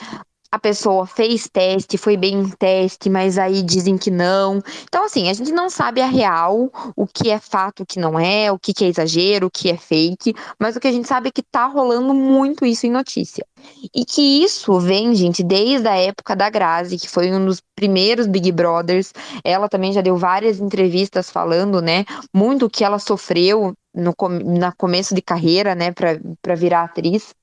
[0.52, 4.62] a pessoa fez teste, foi bem em teste, mas aí dizem que não.
[4.84, 8.20] Então, assim, a gente não sabe a real, o que é fato, o que não
[8.20, 11.30] é, o que, é exagero, o que é fake, mas o que a gente sabe
[11.30, 13.46] é que tá rolando muito isso em notícia.
[13.94, 18.28] E que isso vem, gente, desde a época da Grazi, que foi um dos primeiros
[18.28, 19.14] Big Brothers.
[19.44, 24.14] Ela também já deu várias entrevistas falando, né, muito o que ela sofreu no
[24.46, 27.34] na começo de carreira, né, para virar atriz.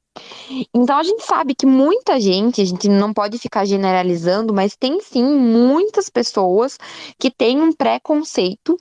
[0.72, 5.00] Então a gente sabe que muita gente, a gente não pode ficar generalizando, mas tem
[5.00, 6.78] sim muitas pessoas
[7.18, 8.76] que têm um preconceito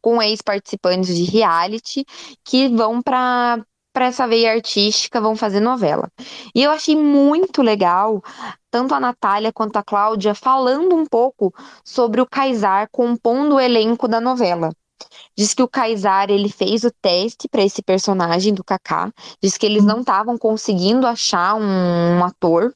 [0.00, 2.04] com ex-participantes de reality
[2.44, 6.10] que vão para para essa veia artística, vão fazer novela.
[6.54, 8.22] E eu achei muito legal
[8.70, 11.50] tanto a Natália quanto a Cláudia falando um pouco
[11.82, 14.68] sobre o Kaysar compondo o elenco da novela.
[15.36, 19.12] Diz que o Kaysar ele fez o teste para esse personagem do Kaká.
[19.42, 22.74] Diz que eles não estavam conseguindo achar um, um ator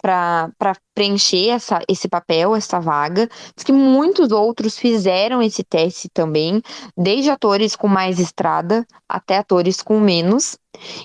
[0.00, 3.28] para preencher essa, esse papel, essa vaga.
[3.54, 6.62] Diz que muitos outros fizeram esse teste também,
[6.96, 10.58] desde atores com mais estrada até atores com menos.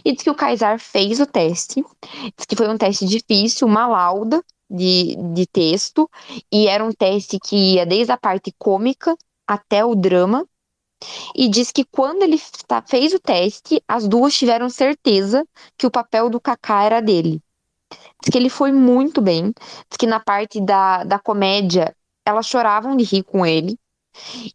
[0.04, 1.84] E diz que o Kaysar fez o teste.
[2.38, 6.10] Diz que foi um teste difícil, uma lauda de, de texto,
[6.52, 9.16] e era um teste que ia desde a parte cômica
[9.48, 10.48] até o drama.
[11.36, 12.40] E diz que quando ele
[12.88, 15.46] fez o teste, as duas tiveram certeza
[15.78, 17.42] que o papel do Kaká era dele.
[18.22, 19.54] Diz que ele foi muito bem.
[19.90, 23.78] Diz que na parte da, da comédia, elas choravam de rir com ele.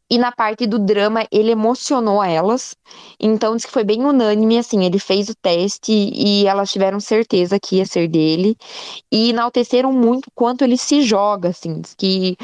[0.09, 2.74] E na parte do drama, ele emocionou elas.
[3.20, 7.61] Então, diz que foi bem unânime, assim, ele fez o teste e elas tiveram certeza
[7.61, 8.57] que ia ser dele.
[9.12, 11.80] E enalteceram muito quanto ele se joga, assim.
[11.80, 12.36] Diz que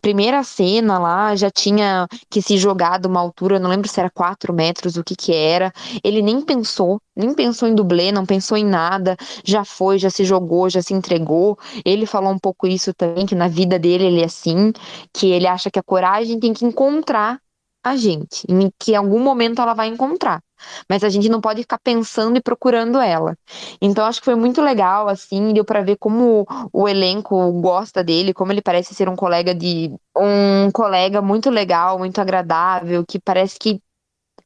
[0.00, 4.10] primeira cena lá já tinha que se jogar de uma altura, não lembro se era
[4.10, 5.72] 4 metros, o que que era.
[6.02, 9.16] Ele nem pensou, nem pensou em dublê, não pensou em nada.
[9.44, 11.58] Já foi, já se jogou, já se entregou.
[11.84, 14.72] Ele falou um pouco isso também, que na vida dele ele é assim,
[15.12, 17.40] que ele acha que a coragem tem que encontrar
[17.84, 20.40] a gente, em que em algum momento ela vai encontrar.
[20.88, 23.36] Mas a gente não pode ficar pensando e procurando ela.
[23.80, 28.34] Então acho que foi muito legal, assim, deu para ver como o elenco gosta dele,
[28.34, 33.58] como ele parece ser um colega de um colega muito legal, muito agradável, que parece
[33.58, 33.80] que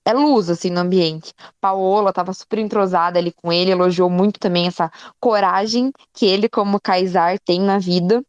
[0.05, 1.33] é luz, assim, no ambiente.
[1.61, 4.91] Paola tava super entrosada ali com ele, elogiou muito também essa
[5.21, 8.23] coragem que ele, como Kaysar, tem na vida.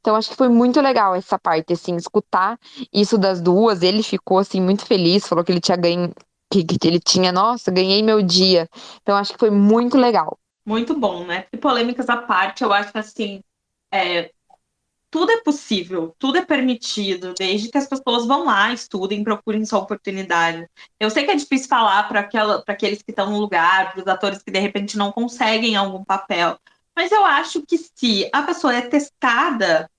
[0.00, 2.58] Então acho que foi muito legal essa parte, assim, escutar
[2.92, 3.82] isso das duas.
[3.82, 6.12] Ele ficou assim muito feliz, falou que ele tinha ganho,
[6.52, 8.68] que, que ele tinha, nossa, ganhei meu dia.
[9.00, 10.38] Então acho que foi muito legal.
[10.64, 11.46] Muito bom, né?
[11.52, 13.42] E polêmicas à parte, eu acho que assim,
[13.92, 14.30] é,
[15.10, 19.80] tudo é possível, tudo é permitido, desde que as pessoas vão lá, estudem, procurem sua
[19.80, 20.66] oportunidade.
[20.98, 22.20] Eu sei que é difícil falar para
[22.66, 26.58] aqueles que estão no lugar, para os atores que de repente não conseguem algum papel,
[26.96, 29.90] mas eu acho que se a pessoa é testada,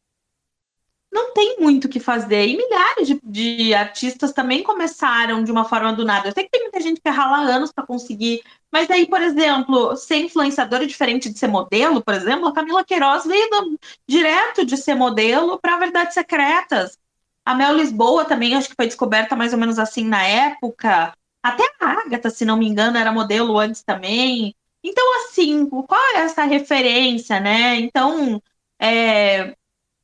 [1.14, 2.48] não tem muito o que fazer.
[2.48, 6.28] E milhares de, de, artistas também começaram de uma forma do nada.
[6.28, 8.42] Eu sei que tem muita gente que rala anos para conseguir.
[8.72, 13.26] Mas aí, por exemplo, ser influenciadora diferente de ser modelo, por exemplo, a Camila Queiroz
[13.26, 16.98] veio do, direto de ser modelo para Verdades Secretas.
[17.46, 21.14] A Mel Lisboa também, acho que foi descoberta mais ou menos assim na época.
[21.44, 24.56] Até a Agatha, se não me engano, era modelo antes também.
[24.84, 27.76] Então, assim, qual é essa referência, né?
[27.76, 28.42] Então,
[28.80, 29.56] é,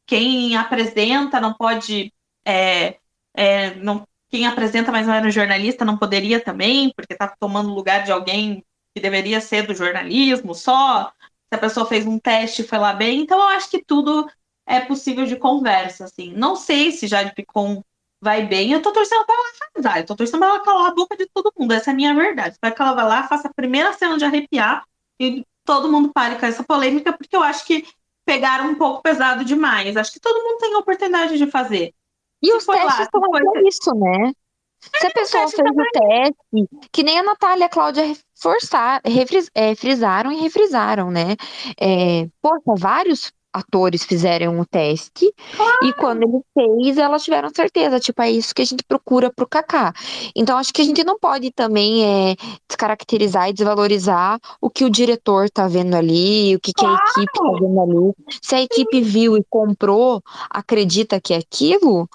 [0.09, 2.11] quem apresenta não pode.
[2.43, 2.97] É,
[3.35, 8.03] é, não, quem apresenta, mas não era jornalista, não poderia também, porque está tomando lugar
[8.03, 11.13] de alguém que deveria ser do jornalismo só.
[11.47, 13.21] Se a pessoa fez um teste foi lá bem.
[13.21, 14.27] Então, eu acho que tudo
[14.65, 16.33] é possível de conversa, assim.
[16.33, 17.83] Não sei se Jade Picon
[18.19, 18.71] vai bem.
[18.71, 19.99] Eu tô torcendo pra ela casar.
[19.99, 21.71] Eu tô torcendo pra ela calar a boca de todo mundo.
[21.71, 22.53] Essa é a minha verdade.
[22.53, 24.83] Espero que ela vá lá, faça a primeira cena de arrepiar
[25.19, 27.85] e todo mundo pare com essa polêmica, porque eu acho que
[28.29, 29.97] pegaram um pouco pesado demais.
[29.97, 31.95] Acho que todo mundo tem a oportunidade de fazer.
[32.39, 33.67] E Se os testes são coisa...
[33.67, 34.31] isso, né?
[34.79, 38.03] Se a pessoa fez o teste, que nem a Natália e a Cláudia
[38.39, 41.35] forçar, refris, é, frisaram e refrisaram, né?
[41.81, 45.85] É, poxa, vários atores fizeram o teste claro.
[45.85, 49.47] e quando ele fez, elas tiveram certeza, tipo, é isso que a gente procura pro
[49.47, 49.93] Kaká.
[50.35, 52.35] Então acho que a gente não pode também é,
[52.67, 56.97] descaracterizar e desvalorizar o que o diretor tá vendo ali, o que, claro.
[56.97, 58.13] que a equipe tá vendo ali.
[58.41, 62.07] Se a equipe viu e comprou, acredita que é aquilo,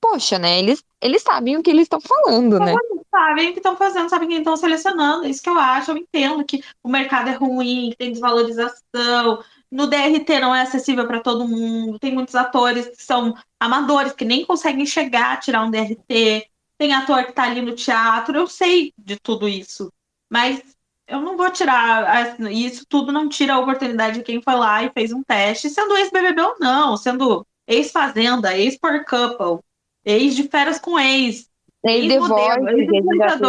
[0.00, 0.58] poxa, né?
[0.58, 2.74] Eles, eles sabem o que eles estão falando, né?
[3.10, 5.26] Sabem o que estão fazendo, sabem quem estão selecionando.
[5.26, 9.86] Isso que eu acho, eu entendo que o mercado é ruim, que tem desvalorização, no
[9.86, 11.98] DRT não é acessível para todo mundo.
[11.98, 16.48] Tem muitos atores que são amadores, que nem conseguem chegar a tirar um DRT.
[16.76, 18.36] Tem ator que está ali no teatro.
[18.36, 19.92] Eu sei de tudo isso.
[20.28, 20.62] Mas
[21.06, 22.40] eu não vou tirar.
[22.50, 25.96] Isso tudo não tira a oportunidade de quem foi lá e fez um teste, sendo
[25.96, 29.62] ex-BBB ou não, sendo ex-fazenda, ex-por couple,
[30.04, 31.48] ex de férias com ex.
[31.84, 32.60] Ex-The Voice,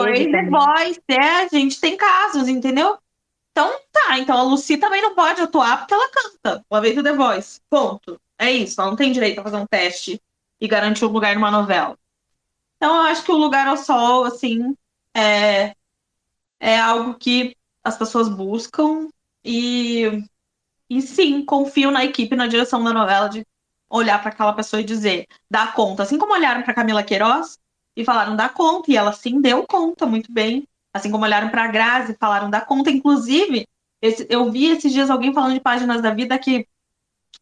[0.07, 2.97] ex-The Voice, é, a gente tem casos, entendeu?
[3.51, 7.03] Então tá, então a Lucy também não pode atuar porque ela canta uma vez o
[7.03, 7.61] The Voice.
[7.69, 8.19] Ponto.
[8.39, 10.21] É isso, ela não tem direito a fazer um teste
[10.59, 11.97] e garantir um lugar numa novela.
[12.77, 14.75] Então eu acho que o lugar ao sol, assim,
[15.15, 15.75] é,
[16.59, 19.09] é algo que as pessoas buscam
[19.43, 20.05] e,
[20.89, 23.45] e sim, confio na equipe, na direção da novela de
[23.89, 26.03] olhar para aquela pessoa e dizer, dá conta.
[26.03, 27.59] Assim como olharam para Camila Queiroz
[27.95, 30.67] e falaram, dá conta, e ela sim deu conta muito bem.
[30.93, 32.89] Assim como olharam para a Grazi, falaram da conta.
[32.91, 33.67] Inclusive,
[34.01, 36.67] esse, eu vi esses dias alguém falando de páginas da vida que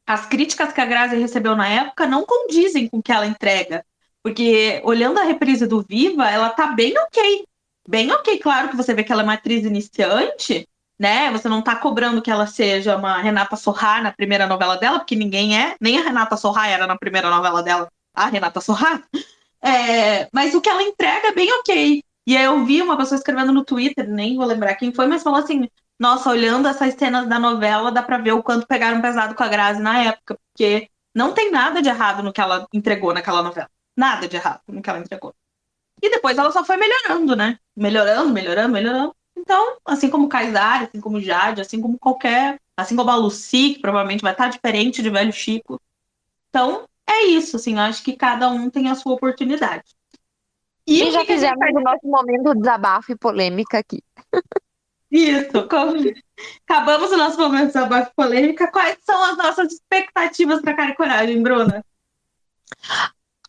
[0.06, 3.86] as críticas que a Grazi recebeu na época não condizem com o que ela entrega.
[4.24, 7.46] Porque olhando a reprise do Viva, ela tá bem ok.
[7.88, 10.68] Bem ok, claro que você vê que ela é uma atriz iniciante,
[11.00, 11.32] né?
[11.32, 15.16] Você não tá cobrando que ela seja uma Renata Sorrá na primeira novela dela, porque
[15.16, 19.02] ninguém é, nem a Renata Sorrá era na primeira novela dela, a Renata Sorrá.
[19.62, 22.04] É, mas o que ela entrega é bem ok.
[22.30, 25.24] E aí eu vi uma pessoa escrevendo no Twitter, nem vou lembrar quem foi, mas
[25.24, 25.68] falou assim:
[25.98, 29.48] nossa, olhando essas cenas da novela, dá pra ver o quanto pegaram pesado com a
[29.48, 33.68] Grazi na época, porque não tem nada de errado no que ela entregou naquela novela.
[33.98, 35.34] Nada de errado no que ela entregou.
[36.04, 37.58] E depois ela só foi melhorando, né?
[37.76, 39.16] Melhorando, melhorando, melhorando.
[39.36, 42.60] Então, assim como Kaysar, assim como Jade, assim como qualquer.
[42.78, 45.82] Assim como a Lucy, que provavelmente vai estar diferente de velho Chico.
[46.50, 49.98] Então, é isso, assim, acho que cada um tem a sua oportunidade.
[50.90, 54.02] E, e já fizemos o nosso momento de desabafo e polêmica aqui.
[55.12, 58.72] Isso, acabamos o nosso momento de desabafo e polêmica.
[58.72, 61.86] Quais são as nossas expectativas para Cara e Coragem, Bruna?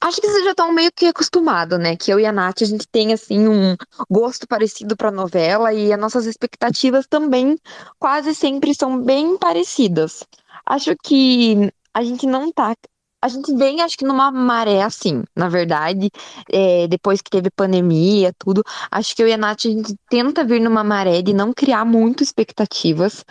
[0.03, 1.97] Acho que vocês já estão meio que acostumados, né?
[1.97, 3.75] Que eu e a Nath, a gente tem, assim, um
[4.11, 7.59] gosto parecido para novela e as nossas expectativas também
[7.99, 10.27] quase sempre são bem parecidas.
[10.67, 12.75] Acho que a gente não tá
[13.23, 16.11] a gente vem, acho que numa maré assim, na verdade,
[16.51, 20.45] é, depois que teve pandemia, tudo, acho que eu e a Nath, a gente tenta
[20.45, 23.25] vir numa maré de não criar muito expectativas,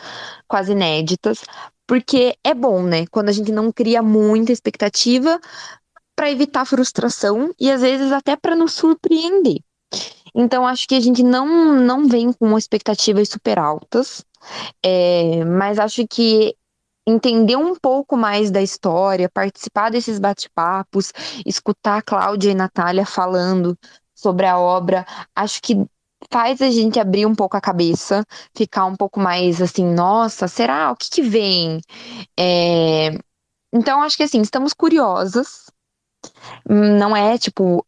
[0.47, 1.43] quase inéditas,
[1.87, 5.39] porque é bom, né, quando a gente não cria muita expectativa
[6.15, 9.57] para evitar frustração e às vezes até para nos surpreender.
[10.35, 14.23] Então, acho que a gente não, não vem com expectativas super altas,
[14.83, 16.55] é, mas acho que
[17.09, 21.11] entender um pouco mais da história, participar desses bate-papos,
[21.45, 23.77] escutar a Cláudia e Natália falando
[24.15, 25.05] sobre a obra,
[25.35, 25.85] acho que
[26.31, 30.91] faz a gente abrir um pouco a cabeça, ficar um pouco mais assim, nossa, será?
[30.91, 31.79] O que que vem?
[32.37, 33.17] É...
[33.73, 35.69] Então, acho que assim, estamos curiosas.
[36.67, 37.85] Não é tipo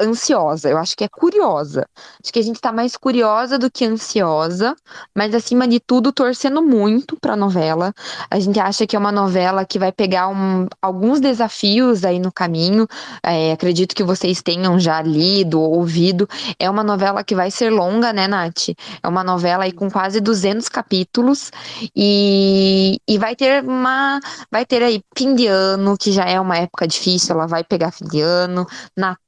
[0.00, 1.86] ansiosa, eu acho que é curiosa.
[2.22, 4.74] Acho que a gente tá mais curiosa do que ansiosa,
[5.16, 7.92] mas acima de tudo torcendo muito pra novela.
[8.30, 12.32] A gente acha que é uma novela que vai pegar um, alguns desafios aí no
[12.32, 12.86] caminho.
[13.22, 16.28] É, acredito que vocês tenham já lido, ouvido.
[16.58, 18.70] É uma novela que vai ser longa, né, Nath?
[19.02, 21.50] É uma novela aí com quase 200 capítulos
[21.94, 24.20] e, e vai ter uma,
[24.50, 27.90] vai ter aí fim de ano, que já é uma época difícil, ela vai pegar
[27.92, 28.66] fim de ano,
[28.96, 29.23] Natal,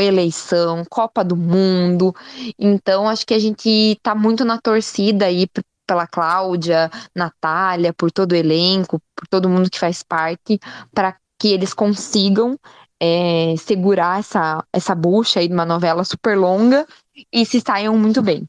[0.00, 2.14] eleição, Copa do Mundo.
[2.58, 5.46] Então, acho que a gente tá muito na torcida aí
[5.86, 10.58] pela Cláudia, Natália, por todo o elenco, por todo mundo que faz parte,
[10.92, 12.58] para que eles consigam
[13.00, 16.86] é, segurar essa, essa bucha aí de uma novela super longa
[17.32, 18.46] e se saiam muito bem.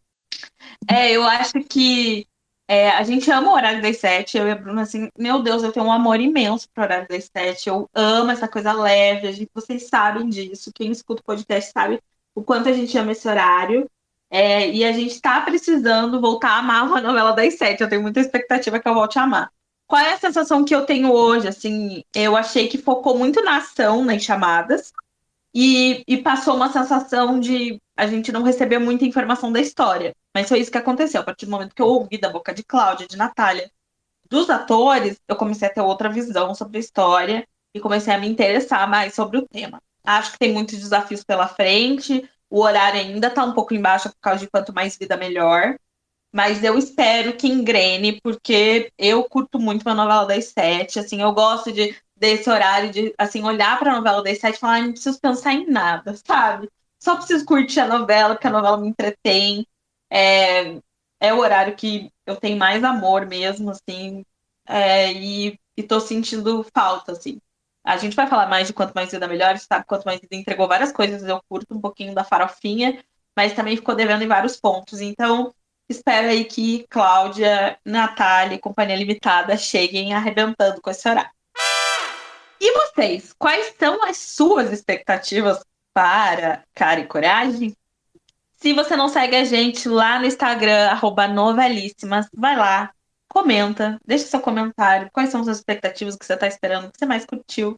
[0.89, 2.25] É, eu acho que
[2.71, 4.37] é, a gente ama o horário das sete.
[4.37, 7.23] Eu e a Bruna, assim, meu Deus, eu tenho um amor imenso pro horário das
[7.25, 7.67] sete.
[7.67, 9.27] Eu amo essa coisa leve.
[9.27, 10.71] A gente, vocês sabem disso.
[10.71, 11.99] Quem escuta o podcast sabe
[12.35, 13.89] o quanto a gente ama esse horário.
[14.29, 17.81] É, e a gente está precisando voltar a amar uma novela das sete.
[17.81, 19.51] Eu tenho muita expectativa que eu volte a amar.
[19.87, 21.47] Qual é a sensação que eu tenho hoje?
[21.47, 24.93] Assim, eu achei que focou muito na ação, nas chamadas,
[25.51, 30.15] e, e passou uma sensação de a gente não receber muita informação da história.
[30.33, 31.19] Mas foi isso que aconteceu.
[31.19, 33.69] A partir do momento que eu ouvi da boca de Cláudia, de Natália,
[34.29, 38.29] dos atores, eu comecei a ter outra visão sobre a história e comecei a me
[38.29, 39.81] interessar mais sobre o tema.
[40.05, 44.19] Acho que tem muitos desafios pela frente, o horário ainda está um pouco embaixo por
[44.21, 45.75] causa de quanto mais vida melhor.
[46.31, 50.99] Mas eu espero que engrene, porque eu curto muito uma novela das sete.
[50.99, 54.59] Assim, eu gosto de desse horário de assim olhar para a novela das sete e
[54.59, 56.69] falar, ah, não preciso pensar em nada, sabe?
[56.99, 59.65] Só preciso curtir a novela, porque a novela me entretém.
[60.11, 60.79] É,
[61.19, 64.25] é o horário que eu tenho mais amor mesmo, assim,
[64.67, 67.39] é, e, estou sentindo falta, assim.
[67.83, 69.85] A gente vai falar mais de quanto mais vida melhor, sabe?
[69.85, 73.03] Quanto mais vida entregou várias coisas, eu curto um pouquinho da farofinha,
[73.35, 75.01] mas também ficou devendo em vários pontos.
[75.01, 75.53] Então,
[75.89, 81.31] espero aí que Cláudia, Natália e Companhia Limitada cheguem arrebentando com esse horário.
[82.61, 85.63] E vocês, quais são as suas expectativas
[85.99, 87.75] para Cara e Coragem?
[88.53, 90.97] Se você não segue a gente lá no Instagram,
[91.33, 92.91] novelíssimas, vai lá,
[93.27, 97.25] comenta, deixa seu comentário, quais são as expectativas que você está esperando, que você mais
[97.25, 97.77] curtiu.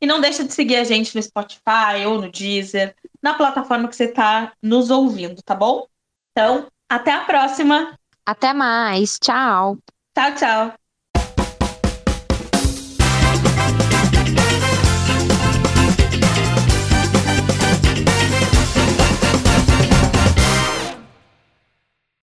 [0.00, 3.96] E não deixa de seguir a gente no Spotify ou no Deezer, na plataforma que
[3.96, 5.86] você está nos ouvindo, tá bom?
[6.32, 7.98] Então, até a próxima.
[8.24, 9.18] Até mais.
[9.18, 9.76] Tchau.
[10.14, 10.87] Tchau, tchau.